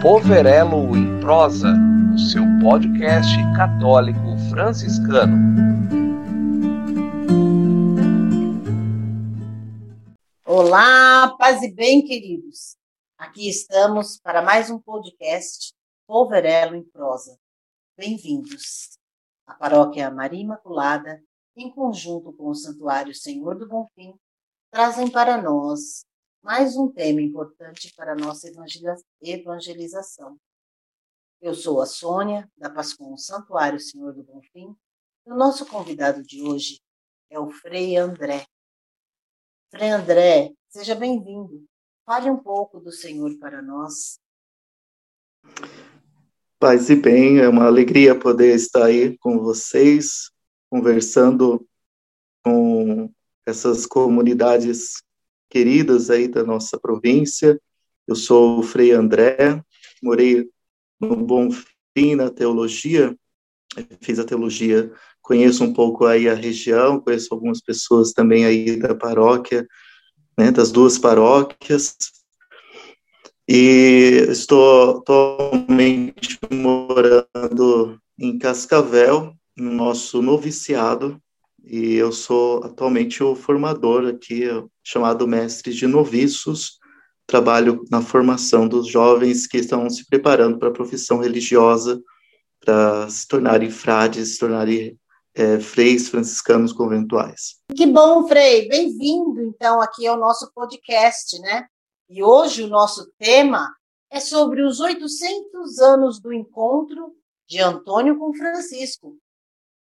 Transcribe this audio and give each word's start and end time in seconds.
Poverelo 0.00 0.96
em 0.96 1.20
Prosa, 1.20 1.74
o 2.14 2.18
seu 2.20 2.44
podcast 2.62 3.34
católico 3.56 4.38
franciscano. 4.48 5.36
Olá, 10.46 11.34
paz 11.36 11.62
e 11.62 11.72
bem, 11.72 12.06
queridos. 12.06 12.76
Aqui 13.18 13.48
estamos 13.48 14.20
para 14.20 14.40
mais 14.40 14.70
um 14.70 14.78
podcast 14.78 15.74
Poverelo 16.06 16.76
em 16.76 16.84
Prosa. 16.84 17.36
Bem-vindos. 17.96 18.96
A 19.48 19.54
paróquia 19.54 20.12
Maria 20.12 20.42
Imaculada, 20.42 21.20
em 21.56 21.72
conjunto 21.72 22.32
com 22.32 22.50
o 22.50 22.54
Santuário 22.54 23.12
Senhor 23.12 23.58
do 23.58 23.66
Bonfim, 23.66 24.14
trazem 24.70 25.10
para 25.10 25.42
nós 25.42 26.06
mais 26.42 26.76
um 26.76 26.88
tema 26.88 27.20
importante 27.20 27.92
para 27.96 28.12
a 28.12 28.16
nossa 28.16 28.48
evangelização. 29.20 30.38
Eu 31.40 31.54
sou 31.54 31.80
a 31.80 31.86
Sônia, 31.86 32.50
da 32.56 32.70
Pascom 32.70 33.16
Santuário 33.16 33.78
Senhor 33.78 34.12
do 34.12 34.22
Bonfim, 34.22 34.74
e 35.26 35.32
o 35.32 35.36
nosso 35.36 35.66
convidado 35.66 36.22
de 36.22 36.42
hoje 36.42 36.80
é 37.30 37.38
o 37.38 37.50
Frei 37.50 37.96
André. 37.96 38.46
Frei 39.70 39.90
André, 39.90 40.52
seja 40.68 40.94
bem-vindo. 40.94 41.64
Fale 42.06 42.30
um 42.30 42.38
pouco 42.38 42.80
do 42.80 42.90
Senhor 42.90 43.36
para 43.38 43.60
nós. 43.60 44.18
Paz 46.58 46.88
e 46.90 46.96
bem, 46.96 47.38
é 47.38 47.48
uma 47.48 47.66
alegria 47.66 48.18
poder 48.18 48.54
estar 48.54 48.86
aí 48.86 49.16
com 49.18 49.38
vocês, 49.38 50.30
conversando 50.70 51.68
com 52.42 53.12
essas 53.46 53.86
comunidades 53.86 55.02
queridas 55.48 56.10
aí 56.10 56.28
da 56.28 56.44
nossa 56.44 56.78
província. 56.78 57.60
Eu 58.06 58.14
sou 58.14 58.58
o 58.58 58.62
Frei 58.62 58.92
André, 58.92 59.62
morei 60.02 60.48
no 61.00 61.16
Bonfim, 61.16 62.14
na 62.16 62.30
teologia, 62.30 63.16
fiz 64.00 64.18
a 64.18 64.24
teologia, 64.24 64.90
conheço 65.20 65.64
um 65.64 65.72
pouco 65.72 66.06
aí 66.06 66.28
a 66.28 66.34
região, 66.34 67.00
conheço 67.00 67.32
algumas 67.32 67.60
pessoas 67.60 68.12
também 68.12 68.44
aí 68.44 68.76
da 68.76 68.94
paróquia, 68.94 69.66
né, 70.38 70.50
das 70.50 70.70
duas 70.70 70.98
paróquias, 70.98 71.96
e 73.48 74.26
estou 74.28 74.98
atualmente 74.98 76.38
morando 76.52 77.98
em 78.18 78.38
Cascavel, 78.38 79.34
no 79.56 79.72
nosso 79.72 80.20
noviciado, 80.20 81.20
e 81.68 81.94
eu 81.94 82.10
sou 82.10 82.64
atualmente 82.64 83.22
o 83.22 83.34
formador 83.34 84.06
aqui, 84.06 84.44
chamado 84.82 85.28
mestre 85.28 85.72
de 85.72 85.86
noviços. 85.86 86.78
Trabalho 87.26 87.84
na 87.90 88.00
formação 88.00 88.66
dos 88.66 88.86
jovens 88.86 89.46
que 89.46 89.58
estão 89.58 89.88
se 89.90 90.06
preparando 90.06 90.58
para 90.58 90.68
a 90.68 90.72
profissão 90.72 91.18
religiosa, 91.18 92.02
para 92.64 93.08
se 93.10 93.28
tornarem 93.28 93.70
frades, 93.70 94.34
se 94.34 94.38
tornarem 94.38 94.98
é, 95.34 95.60
freis 95.60 96.08
franciscanos 96.08 96.72
conventuais. 96.72 97.56
Que 97.76 97.86
bom, 97.86 98.26
Frei! 98.26 98.66
Bem-vindo, 98.66 99.42
então, 99.42 99.82
aqui 99.82 100.06
ao 100.06 100.18
nosso 100.18 100.50
podcast, 100.54 101.38
né? 101.40 101.66
E 102.08 102.22
hoje 102.22 102.62
o 102.62 102.68
nosso 102.68 103.12
tema 103.18 103.70
é 104.10 104.20
sobre 104.20 104.62
os 104.62 104.80
800 104.80 105.78
anos 105.80 106.18
do 106.18 106.32
encontro 106.32 107.12
de 107.46 107.60
Antônio 107.60 108.18
com 108.18 108.32
Francisco, 108.32 109.18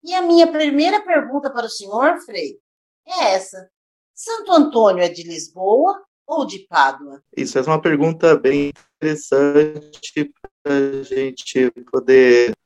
e 0.02 0.14
a 0.14 0.22
minha 0.22 0.50
primeira 0.50 1.00
pergunta 1.02 1.50
para 1.50 1.66
o 1.66 1.70
senhor, 1.70 2.20
Frei, 2.20 2.58
é 3.06 3.34
essa: 3.34 3.68
Santo 4.14 4.52
Antônio 4.52 5.02
é 5.02 5.08
de 5.08 5.22
Lisboa 5.22 6.02
ou 6.26 6.46
de 6.46 6.60
Pádua? 6.60 7.22
Isso 7.36 7.58
é 7.58 7.62
uma 7.62 7.80
pergunta 7.80 8.36
bem 8.36 8.72
interessante 8.96 10.32
para 10.62 10.72
a 10.74 11.02
gente 11.02 11.70
poder 11.90 12.56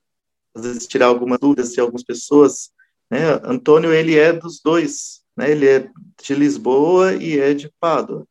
às 0.54 0.64
vezes 0.64 0.86
tirar 0.86 1.06
algumas 1.06 1.38
dúvidas 1.38 1.72
de 1.72 1.80
algumas 1.80 2.02
pessoas. 2.02 2.70
Né? 3.10 3.20
Antônio 3.44 3.92
ele 3.92 4.16
é 4.16 4.32
dos 4.32 4.60
dois, 4.60 5.22
né? 5.36 5.50
Ele 5.50 5.68
é 5.68 5.90
de 6.22 6.34
Lisboa 6.34 7.14
e 7.14 7.38
é 7.38 7.54
de 7.54 7.72
Pádua. 7.80 8.26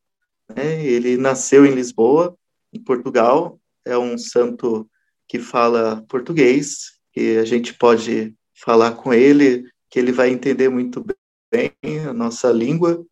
Né? 0.56 0.84
Ele 0.86 1.18
nasceu 1.18 1.66
em 1.66 1.74
Lisboa, 1.74 2.36
em 2.74 2.82
Portugal. 2.82 3.60
É 3.86 3.98
um 3.98 4.18
santo 4.18 4.90
que 5.28 5.40
fala 5.40 6.04
português, 6.08 7.00
que 7.12 7.38
a 7.38 7.46
gente 7.46 7.74
pode 7.74 8.36
falar 8.64 8.92
com 8.92 9.14
ele, 9.14 9.64
que 9.90 10.00
ele 10.00 10.12
vai 10.12 10.30
entender 10.30 10.70
muito 10.70 11.06
bem 11.52 11.72
a 12.08 12.14
nossa 12.14 12.52
língua. 12.52 13.04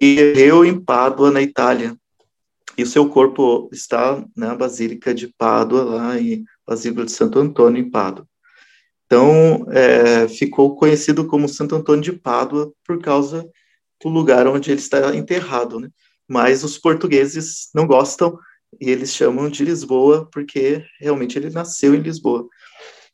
E 0.00 0.18
eu 0.36 0.64
em 0.64 0.78
Pádua, 0.78 1.30
na 1.30 1.42
Itália. 1.42 1.96
E 2.76 2.82
o 2.82 2.86
seu 2.86 3.08
corpo 3.08 3.68
está 3.72 4.24
na 4.36 4.54
Basílica 4.54 5.14
de 5.14 5.28
Pádua, 5.28 5.84
lá 5.84 6.18
em 6.18 6.44
Basílica 6.66 7.04
de 7.04 7.12
Santo 7.12 7.38
Antônio, 7.38 7.80
em 7.80 7.90
Pádua. 7.90 8.26
Então, 9.06 9.66
é, 9.70 10.26
ficou 10.26 10.74
conhecido 10.74 11.26
como 11.26 11.48
Santo 11.48 11.74
Antônio 11.74 12.02
de 12.02 12.12
Pádua 12.12 12.72
por 12.84 12.98
causa 13.00 13.46
do 14.02 14.08
lugar 14.08 14.46
onde 14.46 14.70
ele 14.70 14.80
está 14.80 15.14
enterrado, 15.14 15.78
né? 15.78 15.90
Mas 16.26 16.64
os 16.64 16.78
portugueses 16.78 17.68
não 17.74 17.86
gostam 17.86 18.38
e 18.80 18.90
eles 18.90 19.14
chamam 19.14 19.50
de 19.50 19.64
Lisboa 19.64 20.28
porque 20.32 20.84
realmente 20.98 21.38
ele 21.38 21.50
nasceu 21.50 21.94
em 21.94 22.00
Lisboa. 22.00 22.48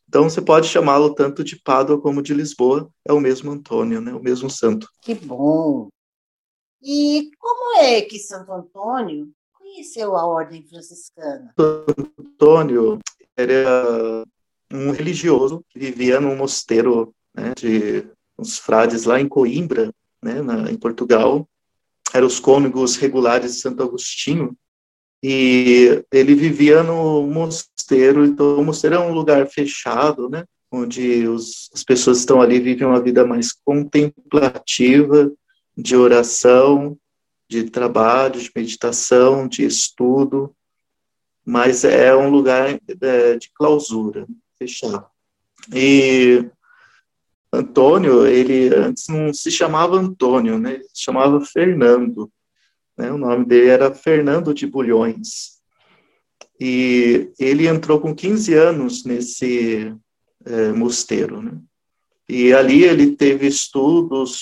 Então 0.09 0.27
você 0.27 0.41
pode 0.41 0.67
chamá-lo 0.67 1.13
tanto 1.13 1.43
de 1.43 1.55
Pádua 1.55 2.01
como 2.01 2.23
de 2.23 2.33
Lisboa, 2.33 2.89
é 3.07 3.13
o 3.13 3.19
mesmo 3.19 3.51
Antônio, 3.51 4.01
né? 4.01 4.11
o 4.11 4.19
mesmo 4.19 4.49
santo. 4.49 4.89
Que 5.03 5.13
bom! 5.13 5.87
E 6.81 7.29
como 7.37 7.77
é 7.77 8.01
que 8.01 8.17
Santo 8.17 8.51
Antônio 8.51 9.29
conheceu 9.53 10.15
a 10.15 10.25
ordem 10.25 10.65
franciscana? 10.65 11.53
Santo 11.59 12.11
Antônio 12.17 12.97
era 13.37 14.23
um 14.73 14.89
religioso 14.89 15.63
que 15.69 15.77
vivia 15.77 16.19
num 16.19 16.35
mosteiro 16.35 17.13
né, 17.31 17.53
de 17.55 18.09
uns 18.35 18.57
frades 18.57 19.03
lá 19.03 19.21
em 19.21 19.27
Coimbra, 19.27 19.93
né, 20.23 20.41
na, 20.41 20.71
em 20.71 20.77
Portugal. 20.77 21.47
Eram 22.11 22.25
os 22.25 22.39
cônegos 22.39 22.95
regulares 22.95 23.53
de 23.53 23.61
Santo 23.61 23.83
Agostinho, 23.83 24.57
e 25.21 26.03
ele 26.11 26.33
vivia 26.33 26.81
no 26.81 27.23
mosteiro, 27.23 28.25
então 28.25 28.59
o 28.59 28.63
mosteiro 28.63 28.95
é 28.95 28.99
um 28.99 29.13
lugar 29.13 29.47
fechado, 29.47 30.29
né? 30.29 30.45
Onde 30.71 31.27
os, 31.27 31.69
as 31.73 31.83
pessoas 31.83 32.19
estão 32.19 32.41
ali 32.41 32.59
vivem 32.59 32.87
uma 32.87 33.01
vida 33.01 33.25
mais 33.25 33.51
contemplativa, 33.51 35.31
de 35.75 35.95
oração, 35.95 36.97
de 37.47 37.63
trabalho, 37.63 38.39
de 38.39 38.51
meditação, 38.55 39.47
de 39.47 39.65
estudo, 39.65 40.53
mas 41.45 41.83
é 41.83 42.15
um 42.15 42.29
lugar 42.29 42.79
é, 43.01 43.35
de 43.37 43.49
clausura, 43.53 44.27
fechado. 44.57 45.05
E 45.73 46.45
Antônio, 47.51 48.27
ele 48.27 48.73
antes 48.75 49.07
não 49.07 49.33
se 49.33 49.49
chamava 49.49 49.97
Antônio, 49.97 50.59
né? 50.59 50.75
Ele 50.75 50.83
se 50.83 51.01
chamava 51.01 51.41
Fernando. 51.41 52.31
Né? 52.99 53.09
O 53.09 53.17
nome 53.17 53.45
dele 53.45 53.69
era 53.69 53.93
Fernando 53.93 54.53
de 54.53 54.67
Bulhões. 54.67 55.61
E 56.59 57.31
ele 57.39 57.65
entrou 57.65 58.01
com 58.01 58.13
15 58.13 58.53
anos 58.53 59.05
nesse 59.05 59.95
é, 60.45 60.73
mosteiro. 60.73 61.41
Né? 61.41 61.57
E 62.27 62.51
ali 62.53 62.83
ele 62.83 63.15
teve 63.15 63.47
estudos 63.47 64.41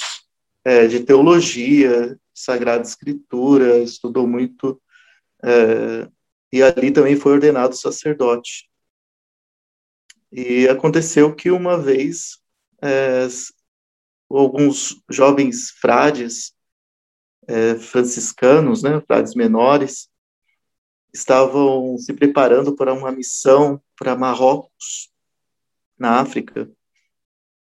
é, 0.66 0.88
de 0.88 1.02
teologia, 1.02 2.20
Sagrada 2.34 2.82
Escritura, 2.82 3.78
estudou 3.78 4.28
muito. 4.28 4.82
É, 5.44 6.10
e 6.52 6.64
ali 6.64 6.90
também 6.90 7.16
foi 7.16 7.34
ordenado 7.34 7.76
sacerdote. 7.76 8.68
E 10.32 10.68
aconteceu 10.68 11.36
que 11.36 11.52
uma 11.52 11.78
vez 11.78 12.40
é, 12.82 13.28
alguns 14.28 15.00
jovens 15.12 15.70
frades 15.80 16.57
é, 17.48 17.76
franciscanos, 17.76 18.84
né, 18.84 19.02
frades 19.08 19.34
menores, 19.34 20.10
estavam 21.14 21.98
se 21.98 22.14
preparando 22.14 22.76
para 22.76 22.94
uma 22.94 23.12
missão 23.12 23.82
para 23.96 24.16
Marrocos, 24.16 25.10
na 25.98 26.20
África, 26.20 26.70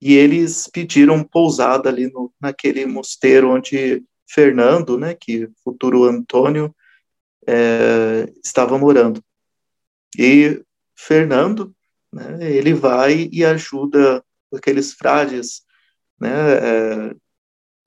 e 0.01 0.13
eles 0.13 0.67
pediram 0.67 1.23
pousada 1.23 1.87
ali 1.87 2.11
no, 2.11 2.33
naquele 2.39 2.85
mosteiro 2.85 3.51
onde 3.51 4.03
Fernando, 4.27 4.97
né, 4.97 5.13
que 5.13 5.49
futuro 5.63 6.03
Antônio, 6.03 6.75
é, 7.47 8.29
estava 8.43 8.77
morando. 8.77 9.23
E 10.17 10.61
Fernando, 10.95 11.73
né, 12.11 12.37
ele 12.53 12.73
vai 12.73 13.29
e 13.31 13.45
ajuda 13.45 14.23
aqueles 14.53 14.93
frades, 14.93 15.63
né, 16.19 16.29
é, 16.29 17.15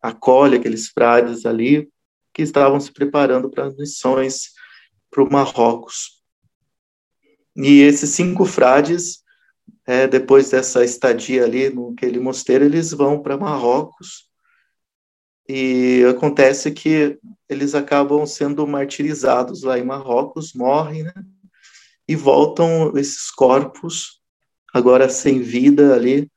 acolhe 0.00 0.56
aqueles 0.56 0.88
frades 0.88 1.44
ali 1.44 1.90
que 2.38 2.42
estavam 2.42 2.78
se 2.78 2.92
preparando 2.92 3.50
para 3.50 3.66
as 3.66 3.76
missões 3.76 4.52
para 5.10 5.24
o 5.24 5.28
Marrocos. 5.28 6.22
E 7.56 7.80
esses 7.80 8.10
cinco 8.10 8.44
frades, 8.44 9.24
é, 9.84 10.06
depois 10.06 10.48
dessa 10.48 10.84
estadia 10.84 11.42
ali 11.42 11.68
naquele 11.68 12.20
mosteiro, 12.20 12.64
eles 12.64 12.92
vão 12.92 13.20
para 13.20 13.36
Marrocos 13.36 14.28
e 15.48 16.04
acontece 16.08 16.70
que 16.70 17.18
eles 17.48 17.74
acabam 17.74 18.24
sendo 18.24 18.64
martirizados 18.68 19.64
lá 19.64 19.76
em 19.76 19.84
Marrocos, 19.84 20.52
morrem, 20.54 21.02
né? 21.02 21.14
e 22.06 22.14
voltam 22.14 22.96
esses 22.96 23.32
corpos, 23.32 24.22
agora 24.72 25.08
sem 25.08 25.40
vida 25.40 25.92
ali, 25.92 26.30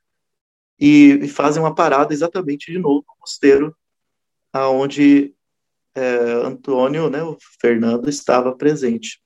e, 0.80 1.20
e 1.22 1.28
fazem 1.28 1.62
uma 1.62 1.76
parada 1.76 2.12
exatamente 2.12 2.72
de 2.72 2.78
novo 2.80 3.04
no 3.06 3.14
mosteiro, 3.20 3.72
aonde 4.52 5.32
é, 5.94 6.32
Antônio, 6.44 7.10
né, 7.10 7.22
o 7.22 7.36
Fernando, 7.60 8.08
estava 8.08 8.54
presente. 8.54 9.20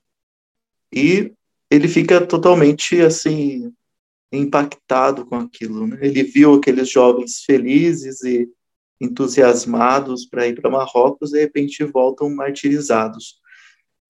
E 0.93 1.33
ele 1.69 1.87
fica 1.87 2.25
totalmente 2.25 3.01
assim 3.01 3.73
impactado 4.31 5.25
com 5.25 5.35
aquilo. 5.35 5.87
Né? 5.87 5.97
Ele 6.01 6.23
viu 6.23 6.55
aqueles 6.55 6.89
jovens 6.89 7.41
felizes 7.45 8.23
e 8.23 8.49
entusiasmados 8.99 10.25
para 10.25 10.47
ir 10.47 10.59
para 10.59 10.71
Marrocos, 10.71 11.31
de 11.31 11.39
repente 11.39 11.83
voltam 11.83 12.29
martirizados. 12.29 13.39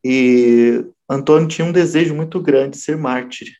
E 0.04 0.86
Antônio 1.10 1.48
tinha 1.48 1.68
um 1.68 1.72
desejo 1.72 2.16
muito 2.16 2.42
grande 2.42 2.78
de 2.78 2.84
ser 2.84 2.98
mártir. 2.98 3.58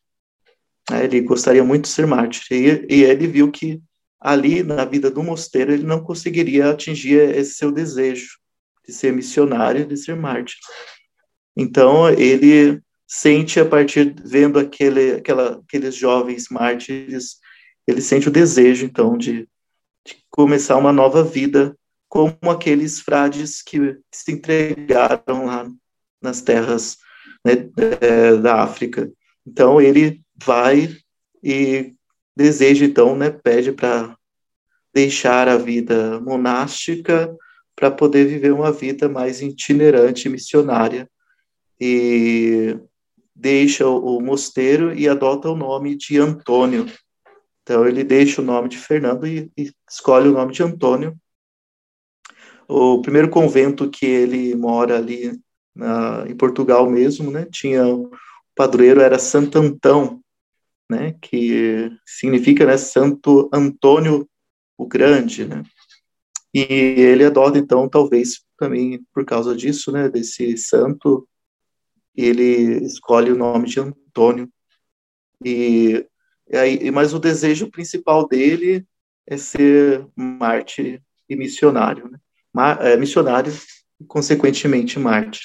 Né? 0.90 1.04
Ele 1.04 1.22
gostaria 1.22 1.64
muito 1.64 1.84
de 1.84 1.90
ser 1.90 2.08
mártir. 2.08 2.46
E, 2.52 2.96
e 2.96 3.04
ele 3.04 3.28
viu 3.28 3.52
que 3.52 3.82
ali 4.20 4.64
na 4.64 4.86
vida 4.86 5.12
do 5.12 5.22
mosteiro 5.22 5.72
ele 5.72 5.84
não 5.84 6.04
conseguiria 6.04 6.72
atingir 6.72 7.36
esse 7.36 7.56
seu 7.56 7.72
desejo 7.72 8.38
de 8.88 8.94
ser 8.94 9.12
missionário, 9.12 9.86
de 9.86 9.98
ser 9.98 10.16
mártir. 10.16 10.58
Então 11.56 12.10
ele 12.10 12.82
sente 13.06 13.60
a 13.60 13.66
partir 13.66 14.16
vendo 14.24 14.60
aquele, 14.60 15.14
aquela, 15.14 15.62
aqueles 15.66 15.96
jovens 15.96 16.48
mártires, 16.50 17.38
ele 17.86 18.02
sente 18.02 18.28
o 18.28 18.32
desejo 18.32 18.86
então 18.86 19.18
de, 19.18 19.48
de 20.06 20.18
começar 20.30 20.78
uma 20.78 20.94
nova 20.94 21.24
vida, 21.24 21.78
como 22.10 22.38
aqueles 22.50 23.00
frades 23.00 23.62
que 23.62 23.98
se 24.14 24.32
entregaram 24.32 25.46
lá 25.46 25.70
nas 26.22 26.42
terras 26.42 26.98
né, 27.46 27.70
é, 28.02 28.36
da 28.38 28.64
África. 28.64 29.12
Então 29.46 29.82
ele 29.82 30.22
vai 30.36 30.96
e 31.44 31.94
deseja 32.36 32.86
então, 32.86 33.16
né, 33.16 33.30
pede 33.30 33.72
para 33.72 34.16
deixar 34.94 35.48
a 35.48 35.58
vida 35.58 36.20
monástica 36.22 37.36
para 37.78 37.92
poder 37.92 38.26
viver 38.26 38.52
uma 38.52 38.72
vida 38.72 39.08
mais 39.08 39.40
itinerante, 39.40 40.28
missionária. 40.28 41.08
E 41.80 42.76
deixa 43.36 43.88
o 43.88 44.20
mosteiro 44.20 44.92
e 44.98 45.08
adota 45.08 45.48
o 45.48 45.56
nome 45.56 45.96
de 45.96 46.18
Antônio. 46.18 46.88
Então 47.62 47.88
ele 47.88 48.04
deixa 48.04 48.42
o 48.42 48.44
nome 48.44 48.68
de 48.68 48.80
Fernando 48.80 49.28
e, 49.28 49.52
e 49.56 49.72
escolhe 49.88 50.28
o 50.28 50.34
nome 50.34 50.54
de 50.54 50.64
Antônio. 50.64 51.16
O 52.68 53.00
primeiro 53.00 53.30
convento 53.30 53.90
que 53.92 54.08
ele 54.08 54.56
mora 54.56 54.98
ali 54.98 55.40
na, 55.76 56.26
em 56.28 56.36
Portugal 56.36 56.90
mesmo, 56.90 57.30
né, 57.30 57.46
tinha 57.52 57.86
o 57.86 58.10
padroeiro 58.56 59.00
era 59.00 59.20
Santo 59.20 59.60
Antão, 59.60 60.20
né, 60.90 61.16
que 61.22 61.92
significa, 62.06 62.66
né, 62.66 62.76
Santo 62.76 63.48
Antônio 63.54 64.28
o 64.76 64.88
Grande, 64.88 65.46
né. 65.46 65.64
E 66.58 66.64
ele 66.72 67.24
adota 67.24 67.60
então, 67.60 67.88
talvez 67.88 68.44
também 68.58 69.06
por 69.14 69.24
causa 69.24 69.56
disso, 69.56 69.92
né, 69.92 70.10
desse 70.10 70.58
santo, 70.58 71.30
ele 72.16 72.84
escolhe 72.84 73.32
o 73.32 73.38
nome 73.38 73.68
de 73.68 73.80
Antônio. 73.80 74.52
E, 75.46 76.04
e 76.50 76.58
aí, 76.58 76.90
mas 76.90 77.14
o 77.14 77.20
desejo 77.20 77.70
principal 77.70 78.28
dele 78.28 78.84
é 79.28 79.38
ser 79.38 80.08
mártir 80.16 81.00
e 81.30 81.36
missionário, 81.36 82.10
né? 82.10 82.18
é, 82.80 82.98
missionário 82.98 83.54
e 84.02 84.06
consequentemente 84.06 84.98
mártir. 84.98 85.44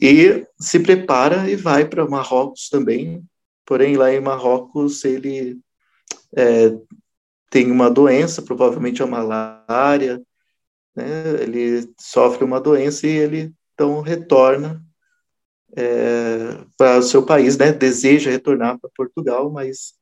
E 0.00 0.46
se 0.56 0.78
prepara 0.78 1.50
e 1.50 1.56
vai 1.56 1.84
para 1.84 2.08
Marrocos 2.08 2.68
também. 2.68 3.24
Porém, 3.66 3.96
lá 3.96 4.12
em 4.12 4.20
Marrocos 4.20 5.04
ele 5.04 5.58
é, 6.36 6.70
tem 7.54 7.70
uma 7.70 7.88
doença, 7.88 8.42
provavelmente 8.42 9.00
a 9.00 9.06
malária, 9.06 10.20
né? 10.92 11.40
ele 11.40 11.88
sofre 12.00 12.42
uma 12.42 12.60
doença 12.60 13.06
e 13.06 13.10
ele 13.10 13.54
então 13.72 14.00
retorna 14.00 14.84
é, 15.76 16.58
para 16.76 16.98
o 16.98 17.02
seu 17.04 17.24
país, 17.24 17.56
né? 17.56 17.70
Deseja 17.70 18.28
retornar 18.28 18.76
para 18.80 18.90
Portugal, 18.96 19.52
mas 19.52 19.94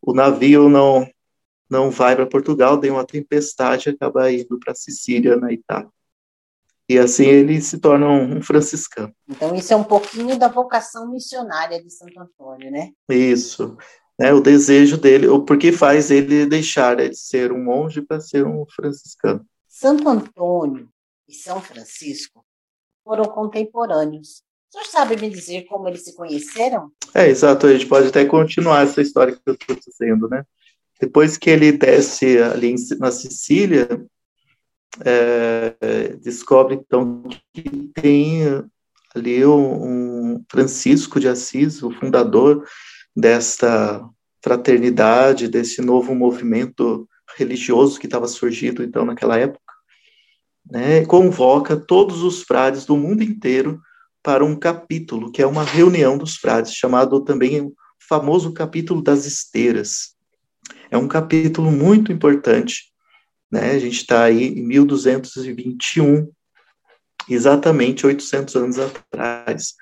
o 0.00 0.14
navio 0.14 0.68
não 0.68 1.04
não 1.68 1.90
vai 1.90 2.14
para 2.14 2.24
Portugal, 2.24 2.78
tem 2.78 2.92
uma 2.92 3.04
tempestade 3.04 3.88
e 3.88 3.92
acaba 3.92 4.30
indo 4.30 4.56
para 4.60 4.72
Sicília, 4.72 5.34
na 5.34 5.52
Itália. 5.52 5.90
E 6.88 6.98
assim 6.98 7.24
ele 7.24 7.60
se 7.60 7.78
torna 7.78 8.06
um, 8.06 8.40
franciscano. 8.40 9.12
Então 9.26 9.56
isso 9.56 9.72
é 9.72 9.76
um 9.76 9.82
pouquinho 9.82 10.38
da 10.38 10.46
vocação 10.46 11.10
missionária 11.10 11.82
de 11.82 11.90
Santo 11.90 12.20
Antônio, 12.20 12.70
né? 12.70 12.92
Isso. 13.08 13.76
É 14.22 14.32
o 14.32 14.40
desejo 14.40 14.96
dele, 14.96 15.26
o 15.26 15.42
porque 15.42 15.72
faz 15.72 16.08
ele 16.08 16.46
deixar 16.46 16.94
de 16.96 17.16
ser 17.16 17.50
um 17.50 17.64
monge 17.64 18.00
para 18.00 18.20
ser 18.20 18.46
um 18.46 18.64
franciscano. 18.66 19.44
Santo 19.68 20.08
Antônio 20.08 20.88
e 21.28 21.34
São 21.34 21.60
Francisco 21.60 22.44
foram 23.02 23.24
contemporâneos. 23.24 24.44
O 24.68 24.78
senhor 24.78 24.86
sabe 24.86 25.16
me 25.16 25.28
dizer 25.28 25.64
como 25.64 25.88
eles 25.88 26.04
se 26.04 26.14
conheceram? 26.14 26.92
É, 27.12 27.28
exato. 27.28 27.66
A 27.66 27.72
gente 27.72 27.86
pode 27.86 28.08
até 28.08 28.24
continuar 28.24 28.84
essa 28.84 29.02
história 29.02 29.34
que 29.34 29.42
eu 29.44 29.54
estou 29.54 29.76
dizendo, 29.76 30.28
né? 30.28 30.44
Depois 31.00 31.36
que 31.36 31.50
ele 31.50 31.72
desce 31.72 32.38
ali 32.38 32.76
na 33.00 33.10
Sicília, 33.10 33.88
é, 35.04 36.16
descobre 36.22 36.76
então 36.76 37.24
que 37.52 37.90
tem 37.92 38.42
ali 39.12 39.44
um, 39.44 40.34
um 40.36 40.44
Francisco 40.48 41.18
de 41.18 41.26
Assis, 41.26 41.82
o 41.82 41.90
fundador 41.90 42.64
desta 43.14 44.08
fraternidade, 44.42 45.48
desse 45.48 45.80
novo 45.80 46.14
movimento 46.14 47.08
religioso 47.36 47.98
que 47.98 48.06
estava 48.06 48.26
surgindo 48.26 48.82
então 48.82 49.04
naquela 49.04 49.38
época, 49.38 49.60
né, 50.70 51.04
convoca 51.06 51.76
todos 51.76 52.22
os 52.22 52.42
frades 52.42 52.84
do 52.84 52.96
mundo 52.96 53.22
inteiro 53.22 53.80
para 54.22 54.44
um 54.44 54.54
capítulo, 54.54 55.32
que 55.32 55.42
é 55.42 55.46
uma 55.46 55.64
reunião 55.64 56.16
dos 56.16 56.36
frades, 56.36 56.74
chamado 56.74 57.20
também 57.24 57.60
o 57.60 57.74
famoso 58.08 58.52
capítulo 58.52 59.02
das 59.02 59.26
esteiras. 59.26 60.14
É 60.90 60.96
um 60.96 61.08
capítulo 61.08 61.72
muito 61.72 62.12
importante, 62.12 62.92
né? 63.50 63.72
A 63.72 63.78
gente 63.78 63.96
está 63.96 64.24
aí 64.24 64.48
em 64.48 64.62
1221, 64.62 66.30
exatamente 67.28 68.06
800 68.06 68.54
anos 68.56 68.78
atrás. 68.78 69.74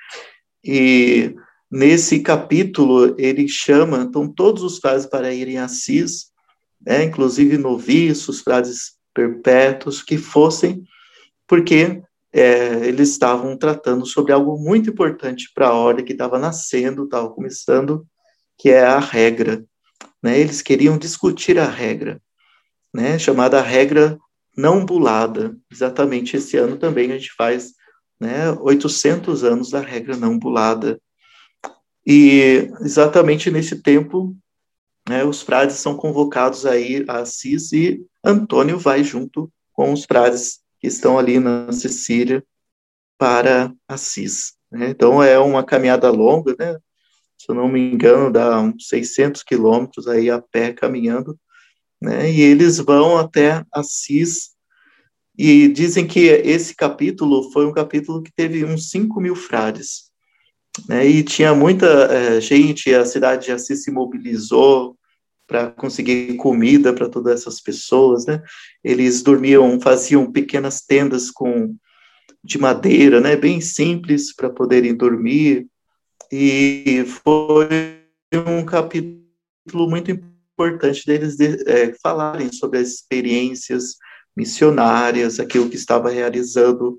E 0.64 1.34
nesse 1.70 2.20
capítulo 2.20 3.14
ele 3.18 3.46
chama 3.48 3.98
então 3.98 4.26
todos 4.26 4.62
os 4.62 4.78
frades 4.78 5.06
para 5.06 5.32
irem 5.32 5.58
a 5.58 5.64
Assis, 5.64 6.30
né? 6.84 7.04
inclusive 7.04 7.56
noviços, 7.56 8.40
frades 8.40 8.98
perpétuos, 9.14 10.02
que 10.02 10.16
fossem, 10.16 10.82
porque 11.46 12.02
é, 12.32 12.86
eles 12.86 13.10
estavam 13.10 13.56
tratando 13.56 14.06
sobre 14.06 14.32
algo 14.32 14.58
muito 14.58 14.90
importante 14.90 15.50
para 15.54 15.68
a 15.68 15.74
ordem 15.74 16.04
que 16.04 16.12
estava 16.12 16.38
nascendo, 16.38 17.04
estava 17.04 17.28
começando, 17.30 18.06
que 18.58 18.70
é 18.70 18.84
a 18.84 18.98
regra. 18.98 19.64
Né? 20.22 20.38
Eles 20.38 20.62
queriam 20.62 20.96
discutir 20.96 21.58
a 21.58 21.68
regra, 21.68 22.20
né? 22.94 23.18
chamada 23.18 23.60
regra 23.60 24.18
não 24.56 24.84
bulada. 24.84 25.56
Exatamente 25.70 26.36
esse 26.36 26.56
ano 26.56 26.76
também 26.76 27.10
a 27.10 27.18
gente 27.18 27.32
faz 27.36 27.72
né, 28.20 28.50
800 28.50 29.42
anos 29.44 29.70
da 29.70 29.80
regra 29.80 30.16
não 30.16 30.38
bulada. 30.38 31.00
E 32.06 32.70
exatamente 32.80 33.50
nesse 33.50 33.82
tempo, 33.82 34.36
né, 35.08 35.24
os 35.24 35.42
frades 35.42 35.76
são 35.76 35.96
convocados 35.96 36.64
aí 36.64 37.04
a 37.08 37.18
Assis 37.18 37.72
e 37.72 38.04
Antônio 38.24 38.78
vai 38.78 39.04
junto 39.04 39.50
com 39.72 39.92
os 39.92 40.04
frades 40.04 40.60
que 40.78 40.86
estão 40.86 41.18
ali 41.18 41.38
na 41.38 41.70
Sicília 41.72 42.44
para 43.18 43.72
Assis. 43.86 44.54
Né? 44.70 44.90
Então 44.90 45.22
é 45.22 45.38
uma 45.38 45.64
caminhada 45.64 46.10
longa, 46.10 46.54
né? 46.58 46.78
Se 47.38 47.46
eu 47.50 47.54
não 47.54 47.68
me 47.68 47.80
engano, 47.80 48.30
dá 48.30 48.60
uns 48.60 48.88
600 48.88 49.42
quilômetros 49.42 50.06
aí 50.06 50.30
a 50.30 50.40
pé 50.40 50.72
caminhando, 50.72 51.38
né? 52.00 52.30
E 52.30 52.40
eles 52.40 52.78
vão 52.78 53.16
até 53.16 53.64
Assis 53.72 54.50
e 55.36 55.68
dizem 55.68 56.06
que 56.06 56.26
esse 56.26 56.74
capítulo 56.74 57.50
foi 57.50 57.66
um 57.66 57.72
capítulo 57.72 58.22
que 58.22 58.30
teve 58.30 58.62
uns 58.62 58.90
5 58.90 59.18
mil 59.20 59.34
frades, 59.34 60.09
né? 60.88 61.06
E 61.06 61.22
tinha 61.22 61.54
muita 61.54 61.86
é, 61.86 62.40
gente, 62.40 62.94
a 62.94 63.04
cidade 63.04 63.46
de 63.46 63.52
Assis 63.52 63.82
se 63.82 63.90
mobilizou, 63.90 64.96
para 65.50 65.68
conseguir 65.68 66.36
comida 66.36 66.92
para 66.92 67.08
todas 67.08 67.40
essas 67.40 67.60
pessoas, 67.60 68.24
né? 68.24 68.40
Eles 68.84 69.20
dormiam, 69.20 69.80
faziam 69.80 70.30
pequenas 70.30 70.80
tendas 70.80 71.28
com 71.28 71.74
de 72.42 72.56
madeira, 72.56 73.20
né? 73.20 73.34
Bem 73.34 73.60
simples 73.60 74.32
para 74.32 74.48
poderem 74.48 74.94
dormir. 74.94 75.66
E 76.30 77.04
foi 77.24 77.98
um 78.46 78.64
capítulo 78.64 79.90
muito 79.90 80.12
importante 80.12 81.04
deles 81.04 81.36
de, 81.36 81.68
é, 81.68 81.92
falarem 82.00 82.52
sobre 82.52 82.78
as 82.78 82.90
experiências 82.90 83.96
missionárias, 84.36 85.40
aquilo 85.40 85.68
que 85.68 85.74
estava 85.74 86.10
realizando 86.10 86.96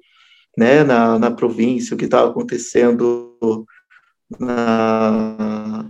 né, 0.58 0.84
na, 0.84 1.18
na 1.18 1.32
província, 1.32 1.94
o 1.96 1.98
que 1.98 2.06
estava 2.06 2.30
acontecendo 2.30 3.66
na 4.40 5.90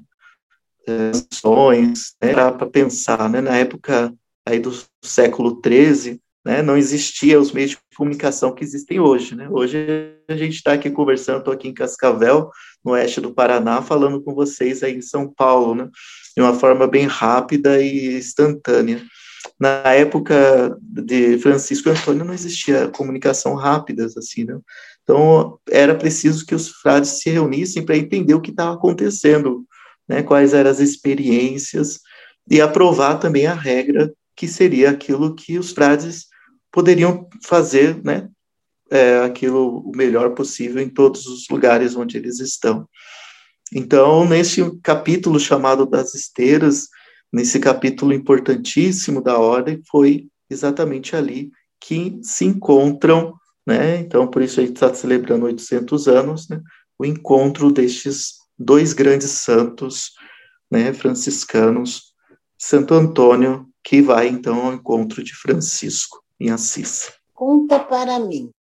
ações, 0.88 2.15
né, 2.22 2.34
para 2.34 2.65
pensar, 2.68 3.30
né, 3.30 3.41
na 3.41 3.58
época 3.58 4.13
aí 4.46 4.60
do 4.60 4.72
século 5.03 5.62
XIII, 5.63 6.20
né, 6.44 6.62
não 6.62 6.75
existia 6.75 7.39
os 7.39 7.51
meios 7.51 7.72
de 7.72 7.77
comunicação 7.96 8.53
que 8.53 8.63
existem 8.63 9.00
hoje, 9.00 9.36
né, 9.36 9.48
hoje 9.50 10.15
a 10.27 10.36
gente 10.36 10.56
está 10.56 10.74
aqui 10.74 10.89
conversando, 10.89 11.39
estou 11.39 11.53
aqui 11.53 11.68
em 11.68 11.74
Cascavel, 11.74 12.50
no 12.84 12.94
oeste 12.94 13.22
do 13.22 13.34
Paraná, 13.34 13.82
falando 13.82 14.22
com 14.22 14.34
vocês 14.34 14.82
aí 14.82 14.96
em 14.96 15.01
São 15.01 15.32
Paulo, 15.32 15.75
né, 15.75 15.89
de 16.36 16.41
uma 16.41 16.53
forma 16.53 16.88
bem 16.88 17.06
rápida 17.06 17.82
e 17.82 18.18
instantânea. 18.18 19.03
Na 19.62 19.94
época 19.94 20.75
de 20.82 21.38
Francisco 21.38 21.89
Antônio 21.89 22.25
não 22.25 22.34
existia 22.34 22.89
comunicação 22.89 23.53
rápidas 23.53 24.18
assim, 24.18 24.44
né? 24.44 24.60
Então 25.03 25.60
era 25.70 25.94
preciso 25.94 26.46
que 26.46 26.56
os 26.56 26.70
frades 26.70 27.22
se 27.22 27.30
reunissem 27.30 27.86
para 27.86 27.96
entender 27.96 28.34
o 28.34 28.41
que 28.41 28.50
estava 28.50 28.74
acontecendo 28.74 29.65
né, 30.12 30.22
quais 30.22 30.53
eram 30.53 30.70
as 30.70 30.80
experiências, 30.80 32.01
e 32.50 32.60
aprovar 32.60 33.18
também 33.18 33.48
a 33.48 33.53
regra, 33.53 34.13
que 34.36 34.46
seria 34.46 34.89
aquilo 34.89 35.34
que 35.34 35.58
os 35.58 35.72
frades 35.72 36.25
poderiam 36.70 37.30
fazer, 37.46 38.03
né, 38.03 38.27
é, 38.89 39.20
aquilo 39.20 39.80
o 39.80 39.96
melhor 39.96 40.32
possível 40.32 40.82
em 40.82 40.89
todos 40.89 41.25
os 41.27 41.48
lugares 41.50 41.96
onde 41.96 42.18
eles 42.18 42.41
estão. 42.41 42.86
Então, 43.74 44.27
nesse 44.27 44.62
capítulo 44.82 45.39
chamado 45.39 45.86
das 45.86 46.13
esteiras, 46.13 46.89
nesse 47.32 47.60
capítulo 47.60 48.14
importantíssimo 48.14 49.22
da 49.22 49.38
ordem, 49.38 49.82
foi 49.90 50.28
exatamente 50.50 51.16
ali 51.16 51.52
que 51.80 52.20
se 52.22 52.46
encontram, 52.46 53.34
né? 53.66 53.98
Então, 54.00 54.28
por 54.28 54.42
isso 54.42 54.60
a 54.60 54.64
gente 54.64 54.76
está 54.76 54.94
celebrando 54.94 55.46
800 55.46 56.08
anos, 56.08 56.50
né? 56.50 56.62
O 57.00 57.06
encontro 57.06 57.72
destes 57.72 58.36
dois 58.58 58.94
grandes 58.94 59.32
santos, 59.32 60.12
né, 60.70 60.94
franciscanos, 60.94 62.14
Santo 62.58 62.94
Antônio, 62.94 63.68
que 63.84 64.02
vai 64.02 64.28
então 64.28 64.68
ao 64.68 64.74
encontro 64.74 65.24
de 65.24 65.34
Francisco 65.34 66.24
em 66.40 66.52
Assis. 66.52 67.12
Conta 67.34 67.80
para 67.80 68.20
mim, 68.20 68.52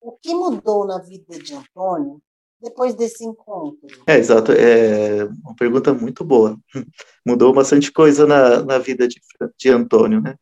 o 0.00 0.12
que 0.12 0.32
mudou 0.32 0.86
na 0.86 0.98
vida 0.98 1.38
de 1.38 1.54
Antônio 1.54 2.22
depois 2.60 2.94
desse 2.94 3.24
encontro? 3.24 3.86
É, 4.06 4.16
exato, 4.18 4.52
é 4.52 5.24
uma 5.24 5.54
pergunta 5.56 5.92
muito 5.92 6.24
boa. 6.24 6.58
Mudou 7.26 7.52
bastante 7.52 7.92
coisa 7.92 8.26
na, 8.26 8.62
na 8.62 8.78
vida 8.78 9.06
de, 9.06 9.20
de 9.56 9.68
Antônio, 9.70 10.20
né? 10.20 10.36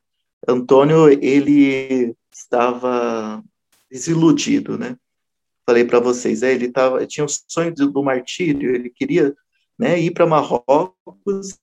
Antônio, 0.46 1.08
ele 1.08 2.14
estava 2.32 3.42
desiludido, 3.90 4.78
né? 4.78 4.96
falei 5.66 5.84
para 5.84 5.98
vocês, 5.98 6.42
é, 6.42 6.54
ele 6.54 6.70
tava, 6.70 7.04
tinha 7.06 7.26
o 7.26 7.28
sonho 7.28 7.74
do, 7.74 8.02
martírio, 8.02 8.74
ele 8.74 8.88
queria 8.88 9.34
né, 9.76 9.98
ir 9.98 10.12
para 10.12 10.26
Marrocos 10.26 11.58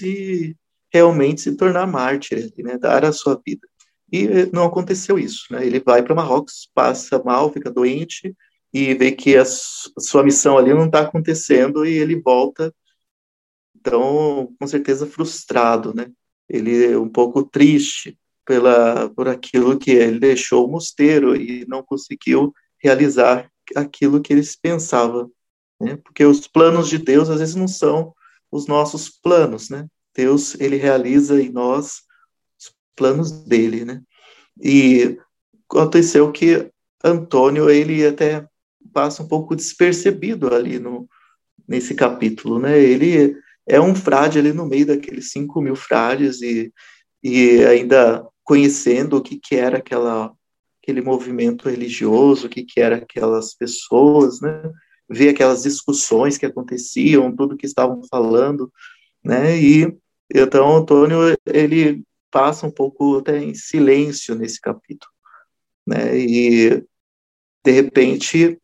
e 0.00 0.56
realmente 0.90 1.42
se 1.42 1.56
tornar 1.56 1.86
mártir, 1.86 2.52
né, 2.58 2.78
dar 2.78 3.04
a 3.04 3.12
sua 3.12 3.40
vida. 3.46 3.68
E 4.10 4.26
eh, 4.26 4.50
não 4.52 4.64
aconteceu 4.64 5.18
isso, 5.18 5.46
né? 5.50 5.64
Ele 5.64 5.80
vai 5.80 6.02
para 6.02 6.14
Marrocos, 6.14 6.70
passa 6.74 7.22
mal, 7.22 7.50
fica 7.50 7.70
doente 7.70 8.36
e 8.72 8.94
vê 8.94 9.12
que 9.12 9.36
a 9.36 9.44
sua 9.44 10.22
missão 10.22 10.56
ali 10.56 10.72
não 10.72 10.86
está 10.86 11.02
acontecendo 11.02 11.84
e 11.84 11.92
ele 11.98 12.20
volta, 12.20 12.74
então, 13.76 14.54
com 14.58 14.66
certeza 14.66 15.06
frustrado, 15.06 15.92
né? 15.94 16.10
Ele 16.48 16.92
é 16.92 16.98
um 16.98 17.08
pouco 17.08 17.42
triste 17.44 18.18
pela 18.44 19.08
por 19.10 19.28
aquilo 19.28 19.78
que 19.78 19.90
ele 19.90 20.18
deixou 20.18 20.66
o 20.66 20.70
mosteiro 20.70 21.36
e 21.36 21.66
não 21.66 21.82
conseguiu 21.82 22.54
realizar 22.78 23.50
aquilo 23.76 24.20
que 24.20 24.32
eles 24.32 24.56
pensavam, 24.56 25.30
né? 25.80 25.96
Porque 25.96 26.24
os 26.24 26.46
planos 26.46 26.88
de 26.88 26.98
Deus 26.98 27.28
às 27.28 27.40
vezes 27.40 27.54
não 27.54 27.68
são 27.68 28.14
os 28.50 28.66
nossos 28.66 29.08
planos, 29.08 29.68
né? 29.68 29.86
Deus 30.14 30.54
ele 30.60 30.76
realiza 30.76 31.40
em 31.40 31.50
nós 31.50 32.02
os 32.58 32.72
planos 32.94 33.32
dele, 33.32 33.84
né? 33.84 34.02
E 34.60 35.18
aconteceu 35.68 36.30
que 36.30 36.70
Antônio 37.02 37.68
ele 37.70 38.06
até 38.06 38.46
passa 38.92 39.22
um 39.22 39.28
pouco 39.28 39.56
despercebido 39.56 40.54
ali 40.54 40.78
no 40.78 41.08
nesse 41.66 41.94
capítulo, 41.94 42.58
né? 42.58 42.78
Ele 42.78 43.36
é 43.66 43.80
um 43.80 43.94
frade 43.94 44.38
ali 44.38 44.52
no 44.52 44.66
meio 44.66 44.86
daqueles 44.86 45.30
cinco 45.30 45.60
mil 45.60 45.76
frades 45.76 46.42
e, 46.42 46.72
e 47.22 47.64
ainda 47.64 48.26
conhecendo 48.44 49.16
o 49.16 49.22
que, 49.22 49.38
que 49.38 49.56
era 49.56 49.78
aquela 49.78 50.32
aquele 50.82 51.00
movimento 51.00 51.68
religioso, 51.68 52.46
o 52.46 52.50
que, 52.50 52.64
que 52.64 52.80
era 52.80 52.96
aquelas 52.96 53.54
pessoas, 53.54 54.40
né? 54.40 54.70
Ver 55.08 55.28
aquelas 55.28 55.62
discussões 55.62 56.36
que 56.36 56.44
aconteciam, 56.46 57.34
tudo 57.34 57.56
que 57.56 57.66
estavam 57.66 58.02
falando, 58.10 58.72
né? 59.24 59.56
E 59.60 59.96
então 60.34 60.76
Antônio 60.76 61.18
ele 61.46 62.02
passa 62.30 62.66
um 62.66 62.70
pouco 62.70 63.18
até 63.18 63.38
em 63.38 63.54
silêncio 63.54 64.34
nesse 64.34 64.60
capítulo, 64.60 65.12
né? 65.86 66.18
E 66.18 66.84
de 67.64 67.70
repente 67.70 68.58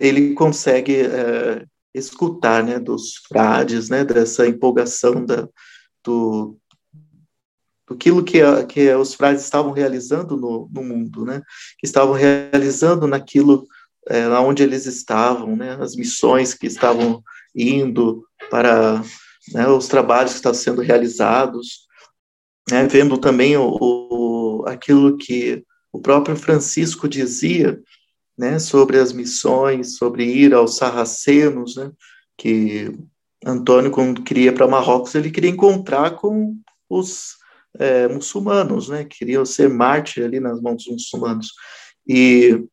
ele 0.00 0.34
consegue 0.34 0.96
é, 0.96 1.64
escutar, 1.94 2.62
né, 2.62 2.78
dos 2.78 3.16
frades, 3.28 3.88
né, 3.88 4.04
dessa 4.04 4.46
empolgação 4.46 5.24
da, 5.24 5.48
do, 6.04 6.58
aquilo 7.88 8.22
que, 8.22 8.40
que 8.68 8.92
os 8.94 9.14
frades 9.14 9.42
estavam 9.42 9.72
realizando 9.72 10.36
no, 10.36 10.68
no 10.72 10.82
mundo, 10.82 11.24
né? 11.24 11.42
Que 11.78 11.86
estavam 11.86 12.14
realizando 12.14 13.06
naquilo 13.06 13.66
é, 14.08 14.28
onde 14.28 14.62
eles 14.62 14.86
estavam, 14.86 15.56
né? 15.56 15.76
As 15.80 15.94
missões 15.94 16.54
que 16.54 16.66
estavam 16.66 17.22
indo 17.54 18.24
para 18.50 19.02
né, 19.52 19.68
os 19.68 19.86
trabalhos 19.86 20.32
que 20.32 20.38
estavam 20.38 20.58
sendo 20.58 20.80
realizados, 20.80 21.86
né? 22.70 22.86
Vendo 22.86 23.18
também 23.18 23.56
o, 23.56 23.76
o, 23.80 24.64
aquilo 24.66 25.16
que 25.16 25.62
o 25.92 26.00
próprio 26.00 26.36
Francisco 26.36 27.08
dizia, 27.08 27.80
né? 28.36 28.58
Sobre 28.58 28.98
as 28.98 29.12
missões, 29.12 29.96
sobre 29.96 30.24
ir 30.24 30.54
aos 30.54 30.76
sarracenos, 30.76 31.76
né? 31.76 31.90
Que 32.36 32.92
Antônio, 33.44 33.90
quando 33.90 34.22
queria 34.22 34.52
para 34.52 34.66
Marrocos, 34.66 35.14
ele 35.14 35.30
queria 35.30 35.50
encontrar 35.50 36.12
com 36.12 36.56
os 36.88 37.36
é, 37.78 38.08
muçulmanos, 38.08 38.88
né? 38.88 39.04
Queriam 39.04 39.44
ser 39.44 39.68
mártir 39.68 40.24
ali 40.24 40.40
nas 40.40 40.60
mãos 40.60 40.84
dos 40.84 40.92
muçulmanos. 40.92 41.52
E, 42.06 42.64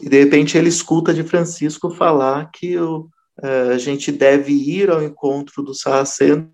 e, 0.00 0.08
de 0.08 0.18
repente 0.24 0.56
ele 0.56 0.68
escuta 0.68 1.12
de 1.12 1.22
Francisco 1.22 1.90
falar 1.90 2.50
que 2.50 2.78
o, 2.78 3.08
é, 3.42 3.74
a 3.74 3.78
gente 3.78 4.12
deve 4.12 4.52
ir 4.52 4.90
ao 4.90 5.02
encontro 5.02 5.62
dos 5.62 5.80
sarracenos, 5.80 6.52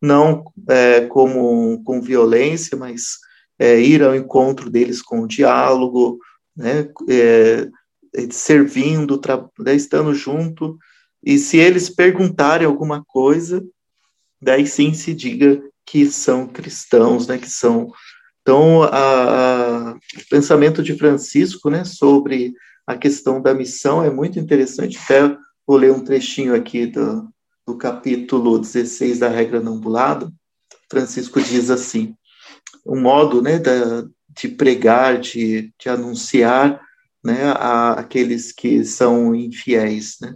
não 0.00 0.44
é, 0.68 1.02
como 1.02 1.82
com 1.84 2.00
violência, 2.00 2.76
mas 2.76 3.18
é, 3.58 3.78
ir 3.78 4.02
ao 4.02 4.14
encontro 4.14 4.70
deles 4.70 5.00
com 5.00 5.26
diálogo, 5.26 6.18
né? 6.56 6.88
É, 7.08 7.68
servindo, 8.30 9.20
né, 9.58 9.74
estando 9.74 10.14
junto. 10.14 10.78
E 11.22 11.38
se 11.38 11.56
eles 11.56 11.88
perguntarem 11.88 12.66
alguma 12.66 13.02
coisa, 13.04 13.64
daí 14.40 14.66
sim 14.66 14.92
se 14.92 15.14
diga 15.14 15.62
que 15.86 16.10
são 16.10 16.46
cristãos, 16.46 17.26
né, 17.26 17.38
que 17.38 17.50
são 17.50 17.90
então 18.42 18.82
a, 18.82 18.88
a, 18.88 19.92
o 19.92 20.28
pensamento 20.28 20.82
de 20.82 20.96
Francisco, 20.96 21.70
né, 21.70 21.84
sobre 21.84 22.52
a 22.86 22.96
questão 22.96 23.40
da 23.40 23.54
missão 23.54 24.02
é 24.02 24.10
muito 24.10 24.38
interessante. 24.38 24.98
Até 24.98 25.36
vou 25.66 25.76
ler 25.76 25.92
um 25.92 26.02
trechinho 26.02 26.54
aqui 26.54 26.86
do, 26.86 27.28
do 27.66 27.78
capítulo 27.78 28.58
16 28.58 29.20
da 29.20 29.28
regra 29.28 29.60
não 29.60 29.78
bulada. 29.78 30.30
Francisco 30.90 31.40
diz 31.40 31.70
assim: 31.70 32.16
um 32.84 33.00
modo, 33.00 33.40
né, 33.40 33.58
da, 33.58 34.04
de 34.34 34.48
pregar, 34.48 35.20
de, 35.20 35.72
de 35.78 35.88
anunciar, 35.88 36.80
né, 37.24 37.44
a, 37.56 37.92
aqueles 37.92 38.52
que 38.52 38.84
são 38.84 39.34
infiéis, 39.34 40.16
né? 40.20 40.34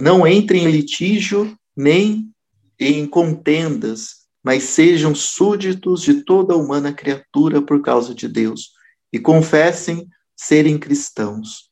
Não 0.00 0.26
entrem 0.26 0.64
em 0.64 0.70
litígio 0.70 1.56
nem 1.76 2.30
em 2.78 3.06
contendas 3.06 4.24
mas 4.44 4.64
sejam 4.64 5.14
súditos 5.14 6.02
de 6.02 6.22
toda 6.22 6.54
humana 6.54 6.92
criatura 6.92 7.62
por 7.62 7.80
causa 7.80 8.14
de 8.14 8.28
Deus 8.28 8.72
e 9.10 9.18
confessem 9.18 10.06
serem 10.36 10.78
cristãos. 10.78 11.70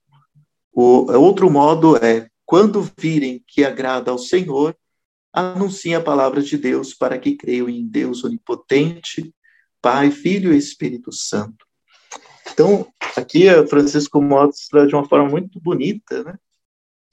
O 0.72 1.12
outro 1.12 1.50
modo 1.50 1.98
é, 1.98 2.28
quando 2.46 2.90
virem 2.96 3.44
que 3.46 3.62
agrada 3.62 4.10
ao 4.10 4.16
Senhor, 4.16 4.74
anunciem 5.30 5.94
a 5.94 6.00
palavra 6.00 6.40
de 6.40 6.56
Deus 6.56 6.94
para 6.94 7.18
que 7.18 7.36
creiam 7.36 7.68
em 7.68 7.86
Deus 7.86 8.24
onipotente, 8.24 9.34
Pai, 9.82 10.10
Filho 10.10 10.54
e 10.54 10.56
Espírito 10.56 11.12
Santo. 11.12 11.66
Então, 12.52 12.86
aqui 13.16 13.46
Francisco 13.68 14.22
mostra 14.22 14.86
de 14.86 14.94
uma 14.94 15.06
forma 15.06 15.28
muito 15.28 15.60
bonita, 15.60 16.22
né? 16.22 16.34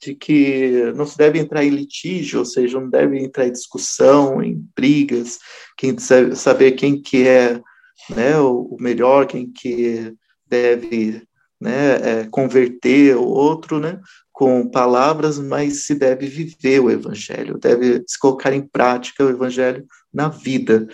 de 0.00 0.14
que 0.14 0.92
não 0.96 1.04
se 1.04 1.16
deve 1.16 1.38
entrar 1.38 1.62
em 1.62 1.68
litígio, 1.68 2.38
ou 2.38 2.44
seja, 2.44 2.80
não 2.80 2.88
deve 2.88 3.18
entrar 3.18 3.46
em 3.46 3.52
discussão, 3.52 4.42
em 4.42 4.66
brigas, 4.74 5.38
quem 5.76 5.94
saber 5.98 6.72
quem 6.72 7.00
que 7.00 7.28
é 7.28 7.60
né, 8.08 8.38
o 8.38 8.76
melhor, 8.80 9.26
quem 9.26 9.52
que 9.52 10.14
deve 10.46 11.22
né, 11.60 11.96
é, 12.22 12.28
converter 12.30 13.14
o 13.14 13.24
outro, 13.24 13.78
né, 13.78 14.00
com 14.32 14.70
palavras, 14.70 15.38
mas 15.38 15.84
se 15.84 15.94
deve 15.94 16.26
viver 16.26 16.80
o 16.80 16.90
evangelho, 16.90 17.58
deve 17.58 18.02
se 18.06 18.18
colocar 18.18 18.54
em 18.54 18.66
prática 18.66 19.22
o 19.24 19.28
evangelho 19.28 19.84
na 20.12 20.30
vida, 20.30 20.88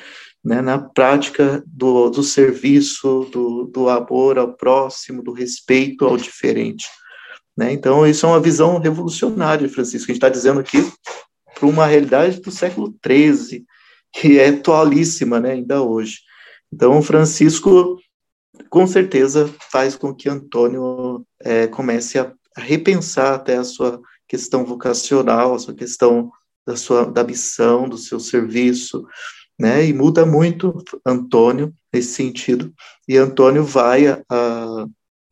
né, 0.46 0.62
na 0.62 0.78
prática 0.78 1.60
do, 1.66 2.08
do 2.08 2.22
serviço, 2.22 3.28
do, 3.32 3.64
do 3.64 3.88
amor 3.88 4.38
ao 4.38 4.52
próximo, 4.52 5.20
do 5.20 5.32
respeito 5.32 6.04
ao 6.04 6.16
diferente. 6.16 6.86
Né? 7.56 7.72
Então, 7.72 8.06
isso 8.06 8.24
é 8.24 8.28
uma 8.28 8.38
visão 8.38 8.78
revolucionária, 8.78 9.68
Francisco. 9.68 10.04
A 10.04 10.14
gente 10.14 10.18
está 10.18 10.28
dizendo 10.28 10.60
aqui 10.60 10.88
para 11.52 11.66
uma 11.66 11.84
realidade 11.84 12.40
do 12.40 12.52
século 12.52 12.94
XIII, 13.04 13.66
que 14.12 14.38
é 14.38 14.50
atualíssima 14.50 15.40
né, 15.40 15.50
ainda 15.50 15.82
hoje. 15.82 16.20
Então, 16.72 17.02
Francisco, 17.02 17.98
com 18.70 18.86
certeza, 18.86 19.52
faz 19.72 19.96
com 19.96 20.14
que 20.14 20.28
Antônio 20.28 21.26
é, 21.40 21.66
comece 21.66 22.20
a, 22.20 22.32
repensar 22.56 23.34
até 23.34 23.56
a 23.56 23.64
sua 23.64 24.00
questão 24.28 24.64
vocacional, 24.64 25.56
a 25.56 25.58
sua 25.58 25.74
questão 25.74 26.30
da 26.64 26.76
sua 26.76 27.04
da 27.04 27.24
missão, 27.24 27.88
do 27.88 27.98
seu 27.98 28.20
serviço, 28.20 29.04
né? 29.58 29.84
E 29.84 29.92
muda 29.92 30.26
muito 30.26 30.82
Antônio 31.04 31.72
nesse 31.92 32.14
sentido. 32.14 32.72
E 33.08 33.16
Antônio 33.16 33.64
vai 33.64 34.06
a, 34.06 34.22
a, 34.28 34.86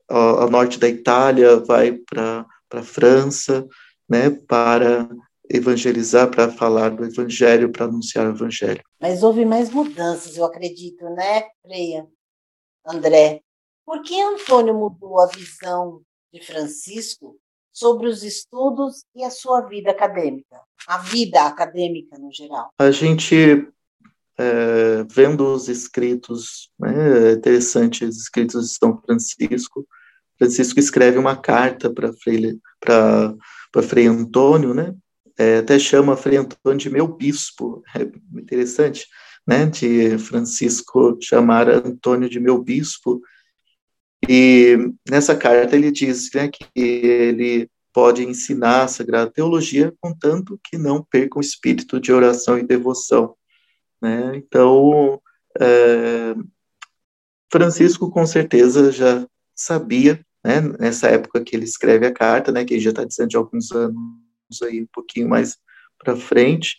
ao 0.08 0.50
norte 0.50 0.78
da 0.78 0.88
Itália, 0.88 1.60
vai 1.60 1.92
para 1.92 2.46
a 2.72 2.82
França, 2.82 3.66
né? 4.08 4.30
Para 4.30 5.08
evangelizar, 5.48 6.30
para 6.30 6.50
falar 6.50 6.90
do 6.90 7.04
evangelho, 7.04 7.70
para 7.70 7.84
anunciar 7.84 8.26
o 8.26 8.30
evangelho. 8.30 8.82
Mas 9.00 9.22
houve 9.22 9.44
mais 9.44 9.70
mudanças, 9.70 10.36
eu 10.36 10.44
acredito, 10.44 11.04
né, 11.10 11.44
Freia? 11.62 12.06
André, 12.86 13.40
por 13.84 14.02
que 14.02 14.20
Antônio 14.20 14.74
mudou 14.74 15.20
a 15.20 15.26
visão 15.26 16.00
de 16.32 16.42
Francisco 16.42 17.38
sobre 17.72 18.08
os 18.08 18.22
estudos 18.22 19.04
e 19.14 19.24
a 19.24 19.30
sua 19.30 19.62
vida 19.62 19.90
acadêmica, 19.90 20.60
a 20.86 20.98
vida 20.98 21.42
acadêmica 21.42 22.18
no 22.18 22.32
geral? 22.32 22.70
A 22.78 22.90
gente 22.90 23.68
é, 24.38 25.04
vendo 25.08 25.46
os 25.52 25.68
escritos, 25.68 26.70
né, 26.78 27.30
é 27.30 27.32
interessante 27.32 28.04
os 28.04 28.16
escritos 28.16 28.68
de 28.68 28.76
São 28.76 29.00
Francisco, 29.00 29.86
Francisco 30.36 30.80
escreve 30.80 31.18
uma 31.18 31.36
carta 31.36 31.92
para 31.92 32.12
Frei, 32.12 32.58
Frei 33.88 34.06
Antônio, 34.06 34.74
né, 34.74 34.94
é, 35.38 35.58
até 35.58 35.78
chama 35.78 36.16
Frei 36.16 36.38
Antônio 36.38 36.78
de 36.78 36.90
meu 36.90 37.08
bispo, 37.08 37.82
é 37.94 38.02
interessante, 38.38 39.06
né, 39.46 39.66
de 39.66 40.18
Francisco 40.18 41.16
chamar 41.20 41.68
Antônio 41.68 42.28
de 42.28 42.40
meu 42.40 42.62
bispo, 42.62 43.20
e 44.28 44.76
nessa 45.08 45.36
carta 45.36 45.76
ele 45.76 45.90
diz 45.90 46.30
né, 46.34 46.48
que 46.48 46.66
ele 46.76 47.68
pode 47.92 48.24
ensinar 48.24 48.82
a 48.82 48.88
Sagrada 48.88 49.30
Teologia, 49.30 49.94
contanto 50.00 50.58
que 50.64 50.76
não 50.76 51.02
perca 51.02 51.38
o 51.38 51.40
espírito 51.40 52.00
de 52.00 52.12
oração 52.12 52.58
e 52.58 52.66
devoção. 52.66 53.36
Né? 54.04 54.36
Então, 54.36 55.18
é, 55.58 56.34
Francisco 57.50 58.10
com 58.10 58.26
certeza 58.26 58.92
já 58.92 59.26
sabia, 59.54 60.22
né, 60.44 60.60
nessa 60.78 61.08
época 61.08 61.42
que 61.42 61.56
ele 61.56 61.64
escreve 61.64 62.06
a 62.06 62.12
carta, 62.12 62.52
né, 62.52 62.66
que 62.66 62.74
ele 62.74 62.82
já 62.82 62.90
está 62.90 63.02
dizendo 63.02 63.30
de 63.30 63.36
alguns 63.38 63.72
anos 63.72 63.96
aí, 64.62 64.82
um 64.82 64.88
pouquinho 64.92 65.26
mais 65.26 65.56
para 65.98 66.14
frente, 66.14 66.76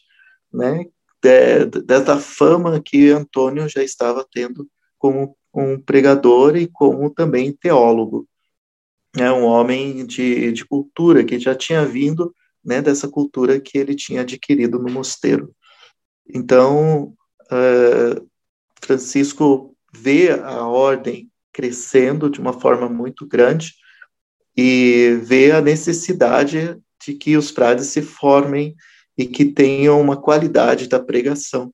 né, 0.54 0.86
de, 1.20 1.66
dessa 1.82 2.20
fama 2.20 2.80
que 2.80 3.10
Antônio 3.10 3.68
já 3.68 3.82
estava 3.82 4.24
tendo 4.32 4.70
como 5.00 5.36
um 5.52 5.80
pregador 5.80 6.56
e 6.56 6.68
como 6.68 7.10
também 7.10 7.52
teólogo. 7.54 8.28
É 9.18 9.32
um 9.32 9.46
homem 9.46 10.06
de, 10.06 10.52
de 10.52 10.64
cultura 10.64 11.24
que 11.24 11.40
já 11.40 11.56
tinha 11.56 11.84
vindo 11.88 12.36
né, 12.64 12.84
dessa 12.84 13.08
cultura 13.08 13.60
que 13.60 13.80
ele 13.80 13.96
tinha 13.96 14.22
adquirido 14.22 14.78
no 14.78 14.94
mosteiro. 14.94 15.56
Então, 16.28 17.14
uh, 17.52 18.30
Francisco 18.82 19.76
vê 19.94 20.32
a 20.32 20.66
ordem 20.66 21.30
crescendo 21.54 22.30
de 22.30 22.40
uma 22.40 22.54
forma 22.54 22.90
muito 22.90 23.26
grande 23.26 23.74
e 24.58 25.20
vê 25.24 25.52
a 25.52 25.62
necessidade 25.62 26.78
de 27.06 27.14
que 27.14 27.38
os 27.38 27.50
frades 27.50 27.88
se 27.88 28.02
formem 28.02 28.76
e 29.18 29.26
que 29.26 29.46
tenham 29.46 30.00
uma 30.02 30.18
qualidade 30.18 30.88
da 30.88 31.00
pregação, 31.00 31.74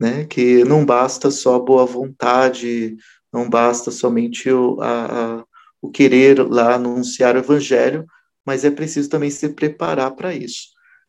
né? 0.00 0.24
Que 0.24 0.64
não 0.64 0.84
basta 0.84 1.30
só 1.30 1.58
boa 1.58 1.86
vontade, 1.86 2.96
não 3.32 3.48
basta 3.48 3.90
somente 3.90 4.50
o, 4.50 4.80
a, 4.80 5.36
a, 5.40 5.44
o 5.80 5.90
querer 5.90 6.40
lá 6.48 6.74
anunciar 6.74 7.36
o 7.36 7.38
evangelho, 7.38 8.04
mas 8.44 8.64
é 8.64 8.70
preciso 8.70 9.08
também 9.08 9.30
se 9.30 9.48
preparar 9.50 10.10
para 10.12 10.34
isso. 10.34 10.68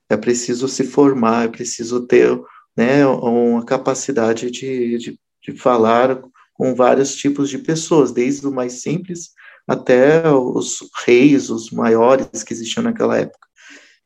É 0.10 0.18
preciso 0.18 0.68
se 0.68 0.84
formar, 0.84 1.46
é 1.46 1.48
preciso 1.48 2.06
ter 2.06 2.40
né, 2.76 3.06
uma 3.06 3.64
capacidade 3.64 4.50
de, 4.50 4.98
de, 4.98 5.20
de 5.42 5.58
falar 5.58 6.22
com 6.54 6.76
vários 6.76 7.16
tipos 7.16 7.50
de 7.50 7.58
pessoas, 7.58 8.12
desde 8.12 8.48
o 8.48 8.52
mais 8.52 8.82
simples 8.82 9.32
até 9.68 10.30
os 10.30 10.80
reis, 11.06 11.50
os 11.50 11.72
maiores 11.72 12.44
que 12.44 12.54
existiam 12.54 12.84
naquela 12.84 13.18
época. 13.18 13.48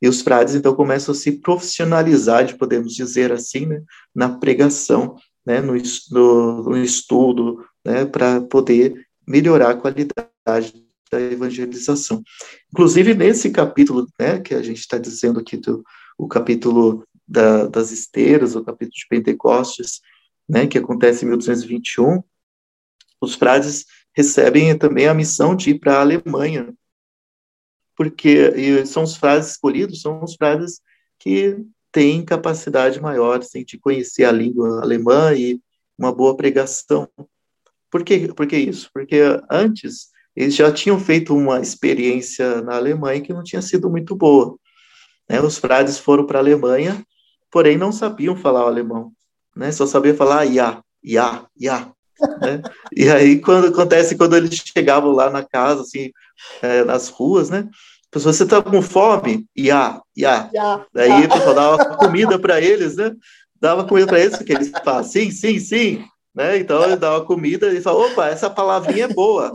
E 0.02 0.08
os 0.08 0.22
frades, 0.22 0.54
então, 0.54 0.76
começam 0.76 1.12
a 1.12 1.16
se 1.16 1.32
profissionalizar, 1.32 2.56
podemos 2.58 2.94
dizer 2.94 3.32
assim, 3.32 3.66
né, 3.66 3.82
na 4.14 4.30
pregação, 4.30 5.16
né, 5.46 5.60
no, 5.60 5.74
no, 6.64 6.78
estudo, 6.78 7.66
né, 7.84 8.06
para 8.06 8.42
poder 8.42 8.94
melhorar 9.28 9.72
a 9.72 9.76
qualidade 9.76 10.86
da 11.12 11.20
evangelização. 11.20 12.22
Inclusive, 12.72 13.16
nesse 13.16 13.50
capítulo, 13.50 14.06
né, 14.20 14.40
que 14.40 14.54
a 14.54 14.62
gente 14.62 14.80
está 14.80 14.98
dizendo 15.00 15.40
aqui, 15.40 15.58
do, 15.58 15.84
o 16.18 16.28
capítulo 16.28 17.04
da, 17.28 17.68
das 17.68 17.92
esteiras, 17.92 18.56
o 18.56 18.64
capítulo 18.64 18.96
de 18.96 19.08
Pentecostes, 19.10 20.02
né, 20.48 20.66
que 20.66 20.78
acontece 20.78 21.26
em 21.26 21.28
1221, 21.30 22.24
os 23.20 23.36
frades 23.36 23.86
recebem 24.14 24.78
também 24.78 25.08
a 25.08 25.14
missão 25.14 25.56
de 25.56 25.72
ir 25.72 25.80
para 25.80 25.98
a 25.98 26.02
Alemanha, 26.02 26.74
porque 27.96 28.86
são 28.86 29.04
os 29.04 29.18
frades 29.18 29.52
escolhidos, 29.52 30.02
são 30.02 30.24
os 30.24 30.36
frades 30.36 30.80
que 31.20 31.58
têm 31.92 32.24
capacidade 32.24 33.02
maior 33.02 33.40
assim, 33.40 33.64
de 33.64 33.78
conhecer 33.78 34.24
a 34.24 34.32
língua 34.32 34.82
alemã 34.82 35.34
e 35.34 35.60
uma 35.98 36.14
boa 36.14 36.38
pregação. 36.38 37.10
Por 37.90 38.04
que, 38.04 38.34
por 38.34 38.46
que 38.46 38.58
isso? 38.58 38.90
Porque 38.94 39.20
antes 39.50 40.10
eles 40.36 40.56
já 40.56 40.72
tinham 40.72 41.00
feito 41.00 41.36
uma 41.36 41.60
experiência 41.60 42.62
na 42.62 42.76
Alemanha 42.76 43.22
que 43.22 43.34
não 43.34 43.44
tinha 43.44 43.62
sido 43.62 43.90
muito 43.90 44.16
boa. 44.16 44.56
Né? 45.28 45.42
Os 45.42 45.58
frades 45.58 45.98
foram 45.98 46.28
para 46.28 46.38
a 46.38 46.42
Alemanha 46.42 47.04
porém 47.52 47.78
não 47.78 47.92
sabiam 47.92 48.36
falar 48.36 48.66
o 48.66 48.68
alemão, 48.68 49.12
né? 49.56 49.72
Só 49.72 49.86
sabiam 49.86 50.16
falar 50.16 50.44
ya, 50.44 50.82
ya, 51.04 51.46
ya. 51.60 51.92
Né? 52.42 52.62
E 52.96 53.10
aí, 53.10 53.40
quando 53.40 53.68
acontece, 53.68 54.18
quando 54.18 54.36
eles 54.36 54.56
chegavam 54.56 55.12
lá 55.12 55.30
na 55.30 55.44
casa, 55.44 55.82
assim, 55.82 56.12
é, 56.62 56.84
nas 56.84 57.10
ruas, 57.10 57.50
né? 57.50 57.70
A 57.70 58.10
pessoa, 58.12 58.34
você 58.34 58.46
tá 58.46 58.62
com 58.62 58.82
fome? 58.82 59.46
Ya. 59.58 60.02
ya 60.16 60.50
Daí 60.94 61.26
a 61.26 61.30
pessoa 61.30 61.54
dava 61.54 61.98
comida 61.98 62.40
para 62.40 62.60
eles, 62.62 62.96
né? 62.96 63.14
Dava 63.60 63.86
comida 63.86 64.08
para 64.08 64.20
eles, 64.20 64.38
porque 64.38 64.54
eles 64.54 64.70
falavam, 64.70 65.04
sim, 65.04 65.30
sim, 65.30 65.60
sim. 65.60 66.06
Né? 66.34 66.58
Então, 66.58 66.84
ele 66.84 66.96
dava 66.96 67.26
comida 67.26 67.74
e 67.74 67.82
falava, 67.82 68.06
opa, 68.06 68.28
essa 68.28 68.50
palavrinha 68.50 69.06
é 69.06 69.14
boa. 69.14 69.52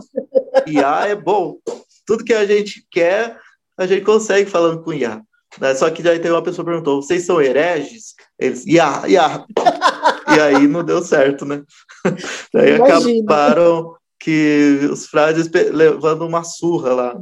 Ya 0.67 1.07
é 1.07 1.15
bom. 1.15 1.57
Tudo 2.05 2.23
que 2.23 2.33
a 2.33 2.45
gente 2.45 2.85
quer, 2.91 3.37
a 3.77 3.87
gente 3.87 4.03
consegue 4.03 4.49
falando 4.49 4.83
com 4.83 4.93
Ya. 4.93 5.21
Né? 5.59 5.75
Só 5.75 5.89
que 5.89 6.03
daí 6.03 6.19
tem 6.19 6.31
uma 6.31 6.43
pessoa 6.43 6.65
que 6.65 6.71
perguntou: 6.71 7.01
vocês 7.01 7.25
são 7.25 7.41
hereges? 7.41 8.13
Eles, 8.39 8.65
ya, 8.65 9.03
ya. 9.07 9.45
e 10.35 10.39
aí 10.39 10.67
não 10.67 10.83
deu 10.83 11.01
certo, 11.01 11.45
né? 11.45 11.63
daí 12.53 12.75
Imagina. 12.75 13.23
acabaram 13.23 13.95
que 14.19 14.79
os 14.91 15.07
frades 15.07 15.49
levando 15.71 16.25
uma 16.25 16.43
surra 16.43 16.93
lá. 16.93 17.17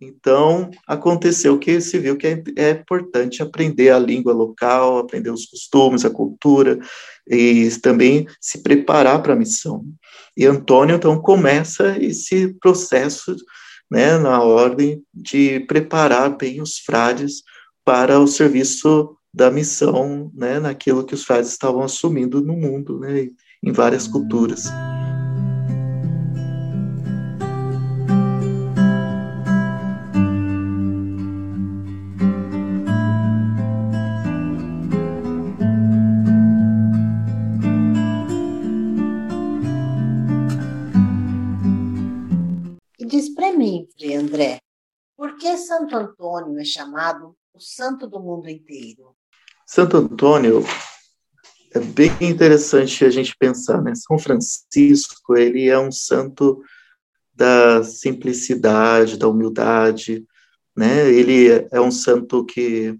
Então, 0.00 0.70
aconteceu 0.86 1.58
que 1.58 1.78
se 1.80 1.98
viu 1.98 2.16
que 2.16 2.26
é, 2.26 2.42
é, 2.56 2.70
importante 2.70 3.42
aprender 3.42 3.90
a 3.90 3.98
língua 3.98 4.32
local, 4.32 4.96
aprender 4.96 5.30
os 5.30 5.44
costumes, 5.44 6.06
a 6.06 6.10
cultura, 6.10 6.78
e 7.28 7.68
também 7.82 8.26
se 8.40 8.62
preparar 8.62 9.22
para 9.22 9.34
a 9.34 9.36
missão. 9.36 9.84
E 10.34 10.46
Antônio, 10.46 10.96
então, 10.96 11.20
começa 11.20 11.98
esse 12.02 12.54
processo, 12.54 13.36
né, 13.90 14.16
na 14.16 14.42
ordem 14.42 15.02
de 15.12 15.60
preparar 15.60 16.34
bem 16.34 16.62
os 16.62 16.78
frades 16.78 17.42
para 17.84 18.18
o 18.20 18.26
serviço 18.26 19.16
da 19.32 19.50
missão, 19.50 20.30
né, 20.34 20.58
naquilo 20.58 21.04
que 21.04 21.14
os 21.14 21.24
frades 21.24 21.50
estavam 21.50 21.82
assumindo 21.82 22.40
no 22.40 22.54
mundo, 22.54 22.98
né, 22.98 23.28
em 23.62 23.72
várias 23.72 24.06
culturas. 24.06 24.64
Diz 43.06 43.28
para 43.34 43.52
mim, 43.52 43.88
André, 44.16 44.60
Por 45.16 45.36
que 45.36 45.56
Santo 45.56 45.96
Antônio 45.96 46.58
é 46.60 46.64
chamado 46.64 47.34
o 47.60 47.62
santo 47.62 48.06
do 48.06 48.18
mundo 48.18 48.48
inteiro? 48.48 49.14
Santo 49.66 49.98
Antônio 49.98 50.64
é 51.74 51.78
bem 51.78 52.10
interessante 52.22 53.04
a 53.04 53.10
gente 53.10 53.36
pensar, 53.38 53.82
né? 53.82 53.94
São 53.94 54.18
Francisco, 54.18 55.36
ele 55.36 55.68
é 55.68 55.78
um 55.78 55.92
santo 55.92 56.62
da 57.34 57.84
simplicidade, 57.84 59.18
da 59.18 59.28
humildade, 59.28 60.26
né? 60.74 61.06
Ele 61.10 61.48
é 61.70 61.80
um 61.80 61.90
santo 61.90 62.46
que 62.46 62.98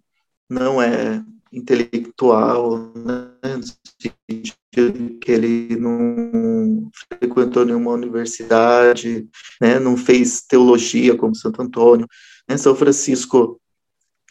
não 0.49 0.81
é 0.81 1.25
intelectual, 1.51 2.93
né? 2.95 3.31
que 4.71 5.33
ele 5.33 5.75
não 5.77 6.91
frequentou 7.09 7.65
nenhuma 7.65 7.93
universidade, 7.93 9.27
né? 9.61 9.81
Não 9.81 9.97
fez 9.97 10.43
teologia 10.43 11.17
como 11.17 11.35
Santo 11.35 11.63
Antônio. 11.63 12.07
Né? 12.49 12.57
São 12.57 12.77
Francisco 12.77 13.61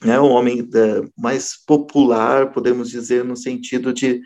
né, 0.04 0.20
o 0.20 0.28
homem 0.28 0.60
é, 0.60 1.02
mais 1.18 1.56
popular, 1.66 2.52
podemos 2.52 2.90
dizer, 2.90 3.24
no 3.24 3.36
sentido 3.36 3.94
de 3.94 4.22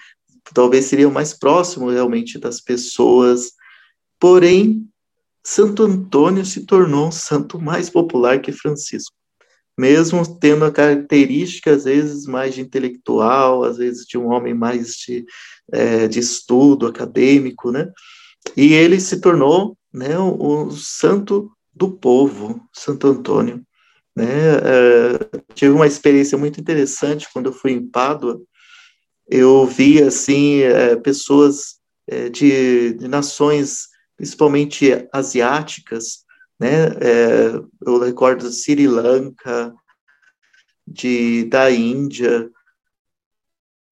talvez 0.53 0.85
seria 0.85 1.07
o 1.07 1.13
mais 1.13 1.33
próximo 1.33 1.89
realmente 1.89 2.37
das 2.37 2.61
pessoas. 2.61 3.53
Porém, 4.19 4.87
Santo 5.43 5.83
Antônio 5.83 6.45
se 6.45 6.65
tornou 6.65 7.07
um 7.07 7.11
santo 7.11 7.59
mais 7.59 7.89
popular 7.89 8.39
que 8.39 8.51
Francisco, 8.51 9.15
mesmo 9.77 10.39
tendo 10.39 10.65
a 10.65 10.71
característica, 10.71 11.73
às 11.73 11.85
vezes, 11.85 12.25
mais 12.25 12.53
de 12.53 12.61
intelectual, 12.61 13.63
às 13.63 13.77
vezes 13.77 14.05
de 14.05 14.17
um 14.17 14.31
homem 14.31 14.53
mais 14.53 14.95
de, 14.95 15.25
é, 15.71 16.07
de 16.07 16.19
estudo 16.19 16.87
acadêmico, 16.87 17.71
né? 17.71 17.91
E 18.55 18.73
ele 18.73 18.99
se 18.99 19.19
tornou 19.19 19.77
né, 19.91 20.17
o, 20.17 20.67
o 20.67 20.71
santo 20.71 21.51
do 21.73 21.91
povo, 21.91 22.61
Santo 22.71 23.07
Antônio. 23.07 23.65
Né? 24.15 24.57
Uh, 24.57 25.43
tive 25.53 25.71
uma 25.71 25.87
experiência 25.87 26.37
muito 26.37 26.59
interessante 26.59 27.27
quando 27.33 27.47
eu 27.47 27.53
fui 27.53 27.71
em 27.71 27.85
Pádua. 27.85 28.41
Eu 29.27 29.65
vi 29.65 30.01
assim 30.01 30.61
uh, 30.63 31.01
pessoas 31.01 31.79
uh, 32.11 32.29
de, 32.29 32.93
de, 32.93 33.07
nações, 33.07 33.87
principalmente 34.15 35.07
asiáticas, 35.11 36.23
né? 36.59 36.91
eu 37.85 37.99
recordo 37.99 38.49
Sri 38.49 38.87
Lanka, 38.87 39.73
de 40.87 41.45
da 41.45 41.69
Índia, 41.71 42.49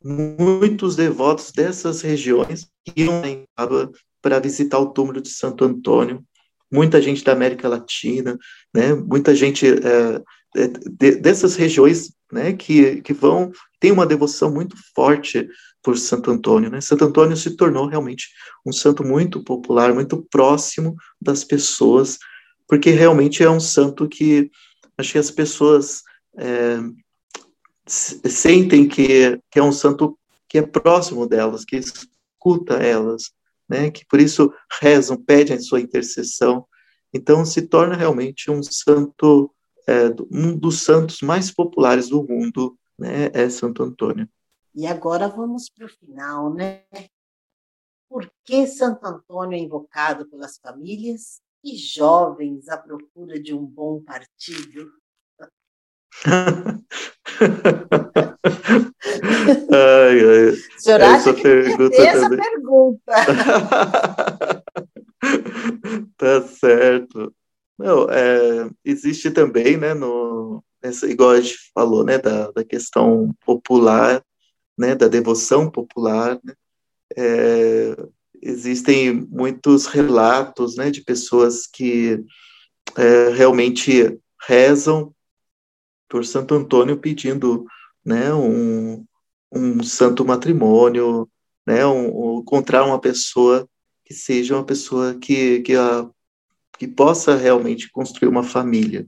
muitos 0.03 0.95
devotos 0.95 1.51
dessas 1.51 2.01
regiões 2.01 2.69
iam 2.95 3.25
em 3.25 3.45
Pádua 3.55 3.91
para 4.21 4.39
visitar 4.39 4.79
o 4.79 4.93
túmulo 4.93 5.19
de 5.19 5.29
Santo 5.29 5.65
Antônio 5.65 6.23
muita 6.71 7.01
gente 7.01 7.23
da 7.23 7.34
América 7.34 7.67
Latina, 7.67 8.38
né, 8.73 8.93
muita 8.93 9.36
gente 9.36 9.67
é, 9.67 10.21
de, 10.89 11.15
dessas 11.15 11.55
regiões 11.55 12.13
né, 12.31 12.53
que, 12.53 13.01
que 13.01 13.13
vão, 13.13 13.51
tem 13.79 13.91
uma 13.91 14.05
devoção 14.05 14.51
muito 14.51 14.75
forte 14.95 15.47
por 15.84 15.97
Santo 15.97 16.31
Antônio. 16.31 16.69
Né? 16.69 16.79
Santo 16.79 17.05
Antônio 17.05 17.36
se 17.36 17.55
tornou 17.55 17.88
realmente 17.88 18.29
um 18.65 18.71
santo 18.71 19.03
muito 19.03 19.43
popular, 19.43 19.93
muito 19.93 20.25
próximo 20.29 20.95
das 21.19 21.43
pessoas, 21.43 22.17
porque 22.67 22.91
realmente 22.91 23.43
é 23.43 23.49
um 23.49 23.60
santo 23.60 24.07
que 24.07 24.49
acho 24.97 25.13
que 25.13 25.17
as 25.17 25.31
pessoas 25.31 26.03
é, 26.38 26.79
sentem 27.86 28.88
que, 28.88 29.39
que 29.49 29.60
é 29.60 29.63
um 29.63 29.71
santo 29.71 30.17
que 30.47 30.60
é 30.60 30.62
próximo 30.62 31.27
delas, 31.27 31.65
que 31.65 31.77
escuta 31.77 32.75
elas, 32.75 33.31
né, 33.71 33.89
que 33.89 34.05
por 34.05 34.19
isso 34.19 34.53
rezam, 34.81 35.15
pedem 35.15 35.55
a 35.55 35.62
sua 35.62 35.79
intercessão. 35.79 36.67
Então 37.13 37.45
se 37.45 37.62
torna 37.62 37.95
realmente 37.95 38.51
um 38.51 38.62
santo, 38.62 39.49
é, 39.88 40.07
um 40.29 40.57
dos 40.57 40.84
santos 40.84 41.21
mais 41.21 41.49
populares 41.49 42.10
do 42.10 42.21
mundo, 42.21 42.77
né, 42.99 43.31
é 43.34 43.49
Santo 43.49 43.81
Antônio. 43.81 44.27
E 44.75 44.86
agora 44.86 45.29
vamos 45.29 45.69
para 45.69 45.86
o 45.86 45.89
final, 45.89 46.53
né? 46.53 46.84
Por 48.10 48.29
que 48.43 48.67
Santo 48.67 49.05
Antônio 49.05 49.57
é 49.57 49.62
invocado 49.62 50.29
pelas 50.29 50.57
famílias 50.57 51.41
e 51.63 51.77
jovens 51.77 52.67
à 52.67 52.77
procura 52.77 53.41
de 53.41 53.53
um 53.53 53.65
bom 53.65 54.01
partido? 54.01 54.91
ai, 59.71 60.19
ai. 60.19 60.56
senhor 60.77 61.01
essa 61.01 61.34
pergunta 61.34 62.01
essa 62.01 62.30
também. 62.30 62.39
pergunta. 62.39 63.12
tá 66.17 66.41
certo. 66.41 67.34
Não, 67.77 68.08
é, 68.10 68.69
existe 68.86 69.32
também, 69.32 69.77
né, 69.77 69.93
no, 69.93 70.63
igual 71.04 71.32
a 71.32 71.41
gente 71.41 71.58
falou, 71.73 72.04
né, 72.04 72.17
da, 72.17 72.51
da 72.51 72.63
questão 72.63 73.34
popular, 73.45 74.23
né, 74.77 74.95
da 74.95 75.08
devoção 75.08 75.69
popular, 75.69 76.39
né, 76.43 76.54
é, 77.17 77.95
existem 78.41 79.12
muitos 79.30 79.86
relatos, 79.86 80.75
né, 80.75 80.89
de 80.91 81.01
pessoas 81.04 81.67
que 81.67 82.23
é, 82.97 83.30
realmente 83.30 84.19
rezam 84.47 85.13
por 86.10 86.25
Santo 86.25 86.56
Antônio 86.56 86.97
pedindo 86.97 87.65
né, 88.05 88.33
um, 88.33 89.05
um 89.51 89.83
santo 89.83 90.25
matrimônio, 90.25 91.29
né, 91.65 91.85
um, 91.85 92.39
encontrar 92.39 92.85
uma 92.85 92.99
pessoa 92.99 93.67
que 94.05 94.13
seja 94.13 94.55
uma 94.55 94.65
pessoa 94.65 95.15
que, 95.15 95.61
que, 95.61 95.75
a, 95.75 96.09
que 96.77 96.87
possa 96.87 97.35
realmente 97.35 97.89
construir 97.91 98.27
uma 98.27 98.43
família, 98.43 99.07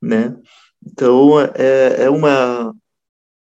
né? 0.00 0.36
Então, 0.84 1.40
é, 1.40 2.04
é 2.04 2.10
uma, 2.10 2.74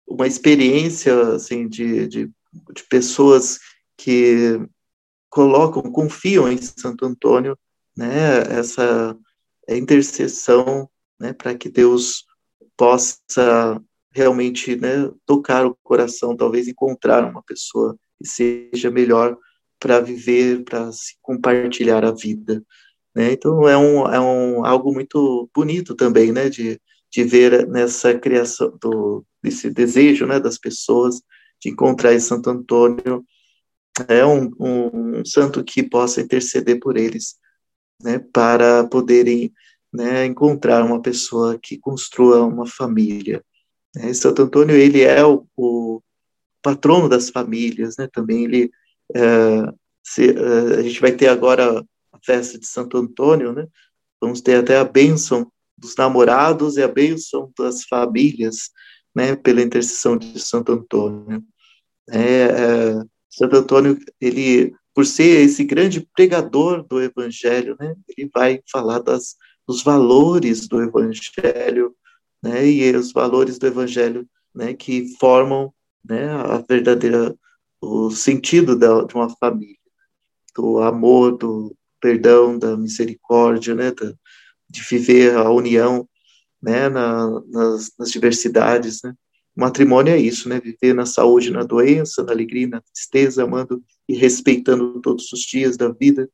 uma 0.08 0.28
experiência, 0.28 1.34
assim, 1.34 1.68
de, 1.68 2.08
de, 2.08 2.26
de 2.28 2.84
pessoas 2.88 3.60
que 3.98 4.60
colocam, 5.30 5.82
confiam 5.92 6.52
em 6.52 6.58
Santo 6.62 7.06
Antônio, 7.06 7.58
né, 7.98 8.42
essa 8.50 9.18
intercessão, 9.68 10.90
né, 11.20 11.34
para 11.34 11.56
que 11.56 11.70
Deus 11.70 12.26
possa 12.78 13.82
realmente 14.16 14.76
né, 14.76 15.12
tocar 15.26 15.66
o 15.66 15.78
coração, 15.84 16.36
talvez 16.36 16.68
encontrar 16.68 17.30
uma 17.30 17.44
pessoa 17.44 17.98
que 18.18 18.28
seja 18.28 18.90
melhor 18.90 19.38
para 19.80 20.00
viver, 20.00 20.64
para 20.64 20.92
se 20.92 21.16
compartilhar 21.22 22.06
a 22.06 22.12
vida. 22.12 22.64
Né? 23.14 23.34
Então 23.34 23.68
é 23.68 23.78
um, 23.78 24.08
é 24.08 24.20
um 24.20 24.66
algo 24.66 24.94
muito 24.94 25.50
bonito 25.54 25.96
também, 25.96 26.32
né, 26.32 26.50
de, 26.50 26.80
de 27.12 27.24
ver 27.24 27.68
nessa 27.68 28.18
criação 28.18 28.78
do 28.82 29.26
desse 29.44 29.70
desejo, 29.70 30.26
né, 30.26 30.40
das 30.40 30.58
pessoas 30.58 31.22
de 31.62 31.70
encontrar 31.70 32.16
em 32.16 32.20
Santo 32.20 32.50
Antônio 32.50 33.24
é 34.08 34.26
um, 34.26 34.52
um, 34.60 35.20
um 35.20 35.26
santo 35.26 35.64
que 35.64 35.82
possa 35.82 36.22
interceder 36.22 36.80
por 36.80 36.98
eles, 36.98 37.36
né, 38.02 38.20
para 38.20 38.86
poderem 38.88 39.54
né, 39.94 40.26
encontrar 40.26 40.84
uma 40.84 41.02
pessoa 41.02 41.58
que 41.62 41.78
construa 41.78 42.46
uma 42.46 42.68
família. 42.68 43.44
Né? 43.96 44.14
Santo 44.14 44.44
Antônio 44.44 44.76
ele 44.76 45.02
é 45.02 45.24
o, 45.26 45.46
o, 45.56 46.02
patrono 46.62 47.08
das 47.08 47.30
famílias, 47.30 47.96
né? 47.98 48.08
Também 48.12 48.44
ele 48.46 48.72
é, 49.14 49.74
se, 50.04 50.30
é, 50.30 50.80
a 50.80 50.82
gente 50.82 51.00
vai 51.00 51.12
ter 51.12 51.28
agora 51.28 51.86
a 52.12 52.20
festa 52.26 52.58
de 52.58 52.66
Santo 52.66 52.98
Antônio, 52.98 53.54
né? 53.54 53.68
Vamos 54.20 54.42
ter 54.42 54.56
até 54.56 54.78
a 54.78 54.84
bênção 54.84 55.52
dos 55.78 55.96
namorados 55.96 56.78
e 56.78 56.84
a 56.84 56.88
bênção 56.88 57.52
das 57.58 57.84
famílias, 57.84 58.72
né? 59.16 59.36
Pela 59.36 59.62
intercessão 59.62 60.18
de 60.18 60.40
Santo 60.40 60.72
Antônio. 60.72 61.44
É, 62.10 62.20
é, 62.20 63.04
Santo 63.30 63.56
Antônio 63.56 64.00
ele 64.20 64.74
por 64.94 65.06
ser 65.06 65.42
esse 65.42 65.64
grande 65.66 66.08
pregador 66.16 66.82
do 66.88 67.02
Evangelho, 67.02 67.76
né? 67.80 67.94
Ele 68.08 68.30
vai 68.34 68.62
falar 68.72 69.00
das 69.00 69.36
os 69.68 69.84
valores 69.84 70.68
do 70.68 70.82
Evangelho, 70.82 71.96
né, 72.46 72.64
e 72.64 72.96
os 72.96 73.12
valores 73.12 73.58
do 73.58 73.66
Evangelho, 73.66 74.30
né, 74.54 74.76
que 74.76 75.18
formam, 75.20 75.74
né, 76.08 76.30
a 76.30 76.60
verdadeira 76.60 77.36
o 77.82 78.12
sentido 78.12 78.76
da, 78.76 79.04
de 79.04 79.16
uma 79.16 79.30
família, 79.38 79.76
do 80.56 80.80
amor, 80.80 81.38
do 81.38 81.76
perdão, 82.00 82.58
da 82.58 82.78
misericórdia, 82.78 83.74
né, 83.74 83.92
da, 83.92 84.14
de 84.70 84.82
viver 84.84 85.36
a 85.36 85.50
união, 85.50 86.08
né, 86.62 86.88
na, 86.88 87.42
nas, 87.48 87.92
nas 87.98 88.12
diversidades, 88.12 89.02
né. 89.04 89.16
O 89.58 89.62
matrimônio 89.62 90.14
é 90.14 90.20
isso, 90.20 90.48
né, 90.48 90.60
viver 90.60 90.94
na 90.94 91.08
saúde, 91.08 91.50
na 91.50 91.64
doença, 91.64 92.24
na 92.24 92.32
alegria, 92.32 92.68
na 92.68 92.82
tristeza, 92.82 93.44
amando 93.44 93.82
e 94.08 94.14
respeitando 94.16 95.02
todos 95.02 95.34
os 95.34 95.40
dias 95.40 95.78
da 95.78 95.90
vida, 95.90 96.30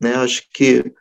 né. 0.00 0.14
Acho 0.14 0.42
que 0.54 0.94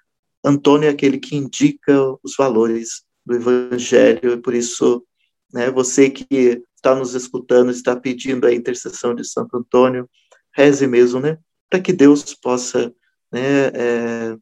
Antônio 0.43 0.87
é 0.87 0.91
aquele 0.91 1.19
que 1.19 1.37
indica 1.37 1.93
os 2.21 2.35
valores 2.37 3.04
do 3.25 3.35
Evangelho, 3.35 4.33
e 4.33 4.41
por 4.41 4.53
isso, 4.53 5.05
né, 5.53 5.71
você 5.71 6.09
que 6.09 6.61
está 6.75 6.93
nos 6.93 7.15
escutando, 7.15 7.71
está 7.71 7.95
pedindo 7.95 8.45
a 8.45 8.53
intercessão 8.53 9.15
de 9.15 9.27
Santo 9.27 9.57
Antônio, 9.57 10.09
reze 10.53 10.85
mesmo, 10.87 11.19
né, 11.19 11.37
para 11.69 11.79
que 11.79 11.91
Deus 11.91 12.33
possa 12.35 12.93
né, 13.31 13.67
é, 13.73 14.37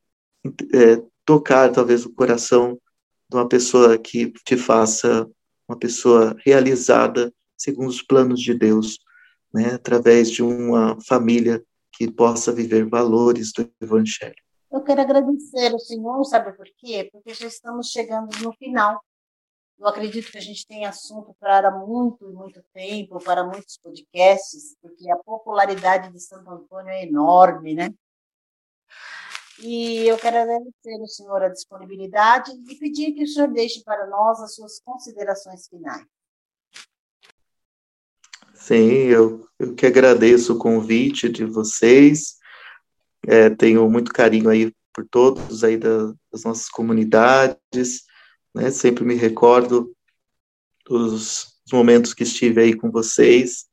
é, 0.74 1.04
tocar 1.26 1.72
talvez 1.72 2.06
o 2.06 2.14
coração 2.14 2.78
de 3.30 3.38
uma 3.38 3.48
pessoa 3.48 3.98
que 3.98 4.32
te 4.46 4.58
faça 4.58 5.28
uma 5.68 5.80
pessoa 5.80 6.36
realizada 6.46 7.34
segundo 7.58 7.90
os 7.90 8.02
planos 8.02 8.42
de 8.42 8.54
Deus, 8.54 9.00
né, 9.54 9.76
através 9.76 10.30
de 10.30 10.44
uma 10.44 10.98
família 11.08 11.64
que 11.94 12.12
possa 12.12 12.52
viver 12.52 12.90
valores 12.90 13.54
do 13.54 13.70
Evangelho. 13.82 14.36
Eu 14.74 14.84
quero 14.84 15.02
agradecer 15.02 15.72
ao 15.72 15.78
Senhor, 15.78 16.24
sabe 16.24 16.52
por 16.54 16.66
quê? 16.78 17.08
Porque 17.12 17.32
já 17.32 17.46
estamos 17.46 17.90
chegando 17.90 18.36
no 18.42 18.52
final. 18.54 19.00
Eu 19.78 19.86
acredito 19.86 20.32
que 20.32 20.38
a 20.40 20.42
gente 20.42 20.66
tem 20.66 20.84
assunto 20.84 21.36
para 21.40 21.70
muito 21.70 22.28
e 22.28 22.34
muito 22.34 22.60
tempo, 22.74 23.24
para 23.24 23.44
muitos 23.44 23.78
podcasts, 23.78 24.76
porque 24.82 25.12
a 25.12 25.18
popularidade 25.18 26.12
de 26.12 26.20
Santo 26.20 26.50
Antônio 26.50 26.90
é 26.90 27.04
enorme, 27.04 27.76
né? 27.76 27.94
E 29.60 30.08
eu 30.08 30.18
quero 30.18 30.38
agradecer 30.38 31.00
ao 31.00 31.08
senhor 31.08 31.44
a 31.44 31.50
disponibilidade 31.50 32.52
e 32.68 32.76
pedir 32.76 33.12
que 33.12 33.26
o 33.26 33.28
senhor 33.28 33.50
deixe 33.50 33.84
para 33.84 34.08
nós 34.08 34.42
as 34.42 34.56
suas 34.56 34.80
considerações 34.80 35.68
finais. 35.68 36.04
Sim, 38.56 38.90
eu, 38.90 39.48
eu 39.60 39.76
que 39.76 39.86
agradeço 39.86 40.54
o 40.54 40.58
convite 40.58 41.30
de 41.30 41.46
vocês. 41.46 42.42
É, 43.28 43.50
tenho 43.50 43.90
muito 43.90 44.12
carinho 44.12 44.50
aí 44.50 44.74
por 44.94 45.06
todos 45.10 45.64
aí 45.64 45.78
da, 45.78 46.14
das 46.32 46.44
nossas 46.44 46.70
comunidades, 46.70 48.04
né? 48.54 48.70
Sempre 48.70 49.04
me 49.04 49.16
recordo 49.16 49.96
dos, 50.86 51.56
dos 51.66 51.74
momentos 51.74 52.14
que 52.14 52.24
estive 52.24 52.62
aí 52.62 52.76
com 52.76 52.92
vocês, 52.92 53.66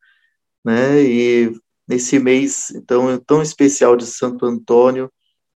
né? 0.65 1.03
E 1.03 1.53
nesse 1.87 2.19
mês 2.19 2.71
então 2.71 3.19
tão 3.19 3.43
especial 3.43 3.97
de 3.97 4.07
Santo 4.07 4.47
Antônio, 4.47 5.13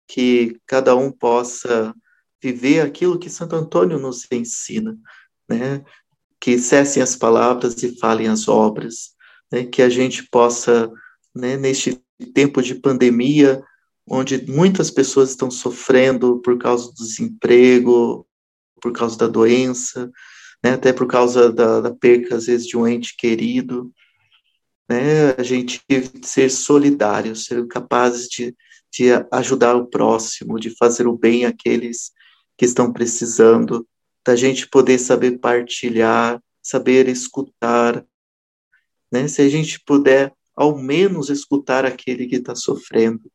que 0.06 0.60
cada 0.66 0.94
um 0.94 1.10
possa 1.10 1.94
viver 2.42 2.80
aquilo 2.80 3.18
que 3.18 3.30
Santo 3.30 3.56
Antônio 3.56 3.98
nos 3.98 4.30
ensina, 4.30 4.98
né? 5.48 5.82
Que 6.38 6.58
cessem 6.58 7.02
as 7.02 7.16
palavras 7.16 7.82
e 7.82 7.98
falem 7.98 8.28
as 8.28 8.48
obras, 8.48 9.14
né? 9.50 9.64
Que 9.64 9.80
a 9.80 9.88
gente 9.88 10.28
possa, 10.28 10.90
né, 11.34 11.56
neste 11.56 11.98
tempo 12.34 12.60
de 12.62 12.74
pandemia, 12.74 13.62
onde 14.06 14.50
muitas 14.50 14.90
pessoas 14.90 15.30
estão 15.30 15.50
sofrendo 15.50 16.40
por 16.40 16.58
causa 16.58 16.88
do 16.88 16.94
desemprego, 16.94 18.26
por 18.80 18.92
causa 18.92 19.16
da 19.16 19.26
doença, 19.26 20.10
né, 20.62 20.72
até 20.72 20.92
por 20.92 21.06
causa 21.06 21.52
da, 21.52 21.80
da 21.80 21.94
perca, 21.94 22.36
às 22.36 22.46
vezes, 22.46 22.66
de 22.66 22.76
um 22.76 22.86
ente 22.86 23.16
querido, 23.16 23.92
né, 24.88 25.30
a 25.38 25.42
gente 25.42 25.82
ser 26.22 26.50
solidários, 26.50 27.46
ser 27.46 27.66
capazes 27.66 28.28
de 28.28 28.54
de 28.96 29.06
ajudar 29.32 29.74
o 29.74 29.86
próximo, 29.86 30.58
de 30.60 30.70
fazer 30.70 31.08
o 31.08 31.18
bem 31.18 31.44
àqueles 31.44 32.12
que 32.56 32.64
estão 32.64 32.92
precisando, 32.92 33.86
da 34.24 34.36
gente 34.36 34.68
poder 34.68 35.00
saber 35.00 35.38
partilhar, 35.38 36.40
saber 36.62 37.08
escutar, 37.08 38.06
né? 39.10 39.26
Se 39.26 39.42
a 39.42 39.48
gente 39.48 39.80
puder, 39.84 40.32
ao 40.54 40.78
menos, 40.78 41.28
escutar 41.28 41.84
aquele 41.84 42.28
que 42.28 42.36
está 42.36 42.54
sofrendo, 42.54 43.30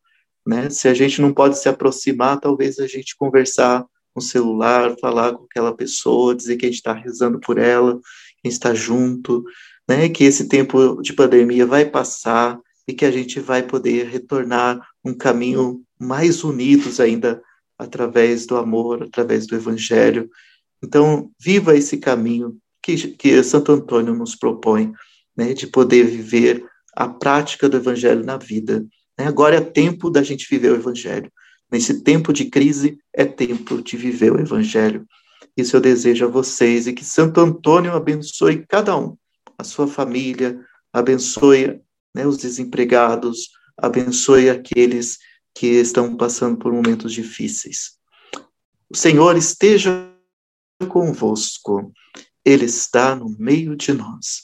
né? 0.46 0.70
Se 0.70 0.88
a 0.88 0.94
gente 0.94 1.22
não 1.22 1.34
pode 1.34 1.58
se 1.58 1.70
aproximar, 1.70 2.40
talvez 2.40 2.80
a 2.80 2.88
gente 2.88 3.16
conversar 3.16 3.86
no 4.16 4.22
celular, 4.22 4.96
falar 5.00 5.34
com 5.34 5.46
aquela 5.46 5.76
pessoa, 5.76 6.36
dizer 6.36 6.58
que 6.58 6.66
a 6.66 6.70
gente 6.70 6.78
está 6.78 6.94
rezando 6.94 7.40
por 7.40 7.58
ela, 7.58 7.96
que 7.96 8.48
a 8.48 8.48
gente 8.48 8.54
está 8.54 8.74
junto, 8.74 9.44
né? 9.88 10.10
Que 10.10 10.24
esse 10.24 10.48
tempo 10.48 11.02
de 11.02 11.14
pandemia 11.14 11.66
vai 11.66 11.86
passar, 11.86 12.60
e 12.90 12.94
que 12.94 13.06
a 13.06 13.12
gente 13.12 13.40
vai 13.40 13.62
poder 13.62 14.08
retornar 14.08 14.82
um 15.06 15.14
caminho 15.14 15.84
mais 16.00 16.44
unidos 16.44 17.00
ainda 17.00 17.40
através 17.78 18.48
do 18.48 18.58
amor, 18.58 19.04
através 19.04 19.46
do 19.46 19.56
Evangelho. 19.56 20.28
Então, 20.84 21.30
viva 21.40 21.78
esse 21.78 21.98
caminho 21.98 22.58
que, 22.82 22.96
que 23.10 23.44
Santo 23.44 23.72
Antônio 23.72 24.16
nos 24.16 24.36
propõe, 24.36 24.92
né, 25.38 25.54
de 25.54 25.68
poder 25.68 26.04
viver 26.08 26.66
a 26.96 27.08
prática 27.08 27.70
do 27.70 27.78
Evangelho 27.78 28.26
na 28.26 28.38
vida. 28.38 28.84
Né? 29.20 29.28
Agora 29.28 29.58
é 29.58 29.62
tempo 29.62 30.10
da 30.10 30.24
gente 30.24 30.48
viver 30.50 30.72
o 30.72 30.76
Evangelho. 30.76 31.30
Nesse 31.70 32.02
tempo 32.02 32.32
de 32.32 32.46
crise, 32.46 32.98
é 33.14 33.26
tempo 33.26 33.82
de 33.82 33.98
viver 33.98 34.32
o 34.32 34.40
Evangelho. 34.40 35.06
Isso 35.58 35.76
eu 35.76 35.82
desejo 35.82 36.26
a 36.26 36.30
vocês 36.30 36.88
e 36.88 36.94
que 36.94 37.04
Santo 37.04 37.42
Antônio 37.42 37.94
abençoe 37.94 38.66
cada 38.66 38.98
um, 38.98 39.18
a 39.58 39.64
sua 39.64 39.88
família, 39.88 40.60
abençoe 40.94 41.82
né, 42.16 42.26
os 42.26 42.38
desempregados, 42.38 43.50
abençoe 43.78 44.50
aqueles 44.50 45.18
que 45.54 45.68
estão 45.68 46.16
passando 46.16 46.58
por 46.58 46.72
momentos 46.72 47.12
difíceis. 47.12 47.98
O 48.90 48.96
Senhor 48.96 49.36
esteja 49.36 50.10
convosco, 50.88 51.92
Ele 52.44 52.66
está 52.66 53.16
no 53.16 53.36
meio 53.38 53.76
de 53.76 53.92
nós. 53.92 54.44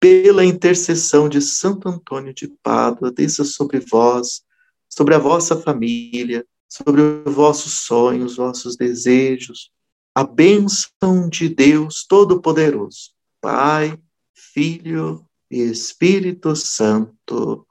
Pela 0.00 0.46
intercessão 0.46 1.28
de 1.28 1.42
Santo 1.42 1.86
Antônio 1.86 2.32
de 2.32 2.48
Pádua, 2.62 3.12
desça 3.12 3.44
sobre 3.44 3.80
vós, 3.80 4.42
sobre 4.88 5.14
a 5.14 5.18
vossa 5.18 5.60
família, 5.60 6.46
sobre 6.66 7.02
os 7.02 7.34
vossos 7.34 7.84
sonhos, 7.84 8.36
vossos 8.36 8.76
desejos, 8.76 9.70
a 10.14 10.24
bênção 10.24 11.28
de 11.28 11.50
Deus 11.50 12.06
Todo-Poderoso, 12.08 13.10
Pai, 13.42 14.00
Filho 14.34 15.22
e 15.50 15.60
Espírito 15.60 16.56
Santo. 16.56 17.66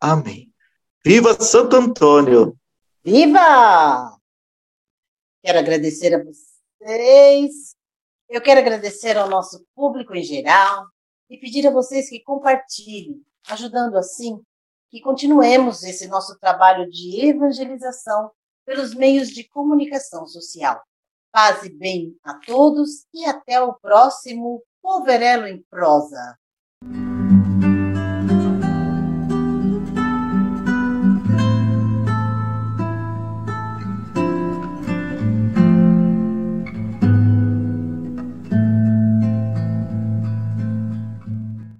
Amém. 0.00 0.52
Viva 1.04 1.40
Santo 1.40 1.76
Antônio! 1.76 2.56
Viva! 3.04 4.18
Quero 5.42 5.58
agradecer 5.60 6.14
a 6.14 6.24
vocês. 6.24 7.76
Eu 8.28 8.42
quero 8.42 8.60
agradecer 8.60 9.16
ao 9.16 9.30
nosso 9.30 9.64
público 9.74 10.14
em 10.14 10.22
geral 10.24 10.86
e 11.28 11.38
pedir 11.38 11.66
a 11.66 11.70
vocês 11.70 12.08
que 12.08 12.20
compartilhem, 12.20 13.24
ajudando 13.48 13.96
assim 13.96 14.40
que 14.90 15.00
continuemos 15.00 15.82
esse 15.82 16.08
nosso 16.08 16.38
trabalho 16.38 16.90
de 16.90 17.26
evangelização 17.26 18.30
pelos 18.64 18.94
meios 18.94 19.28
de 19.28 19.44
comunicação 19.44 20.26
social. 20.26 20.82
Paz 21.30 21.62
e 21.62 21.70
bem 21.70 22.16
a 22.24 22.34
todos 22.34 23.06
e 23.12 23.24
até 23.24 23.60
o 23.60 23.74
próximo 23.74 24.62
Poverelo 24.80 25.46
em 25.46 25.62
Prosa. 25.70 26.38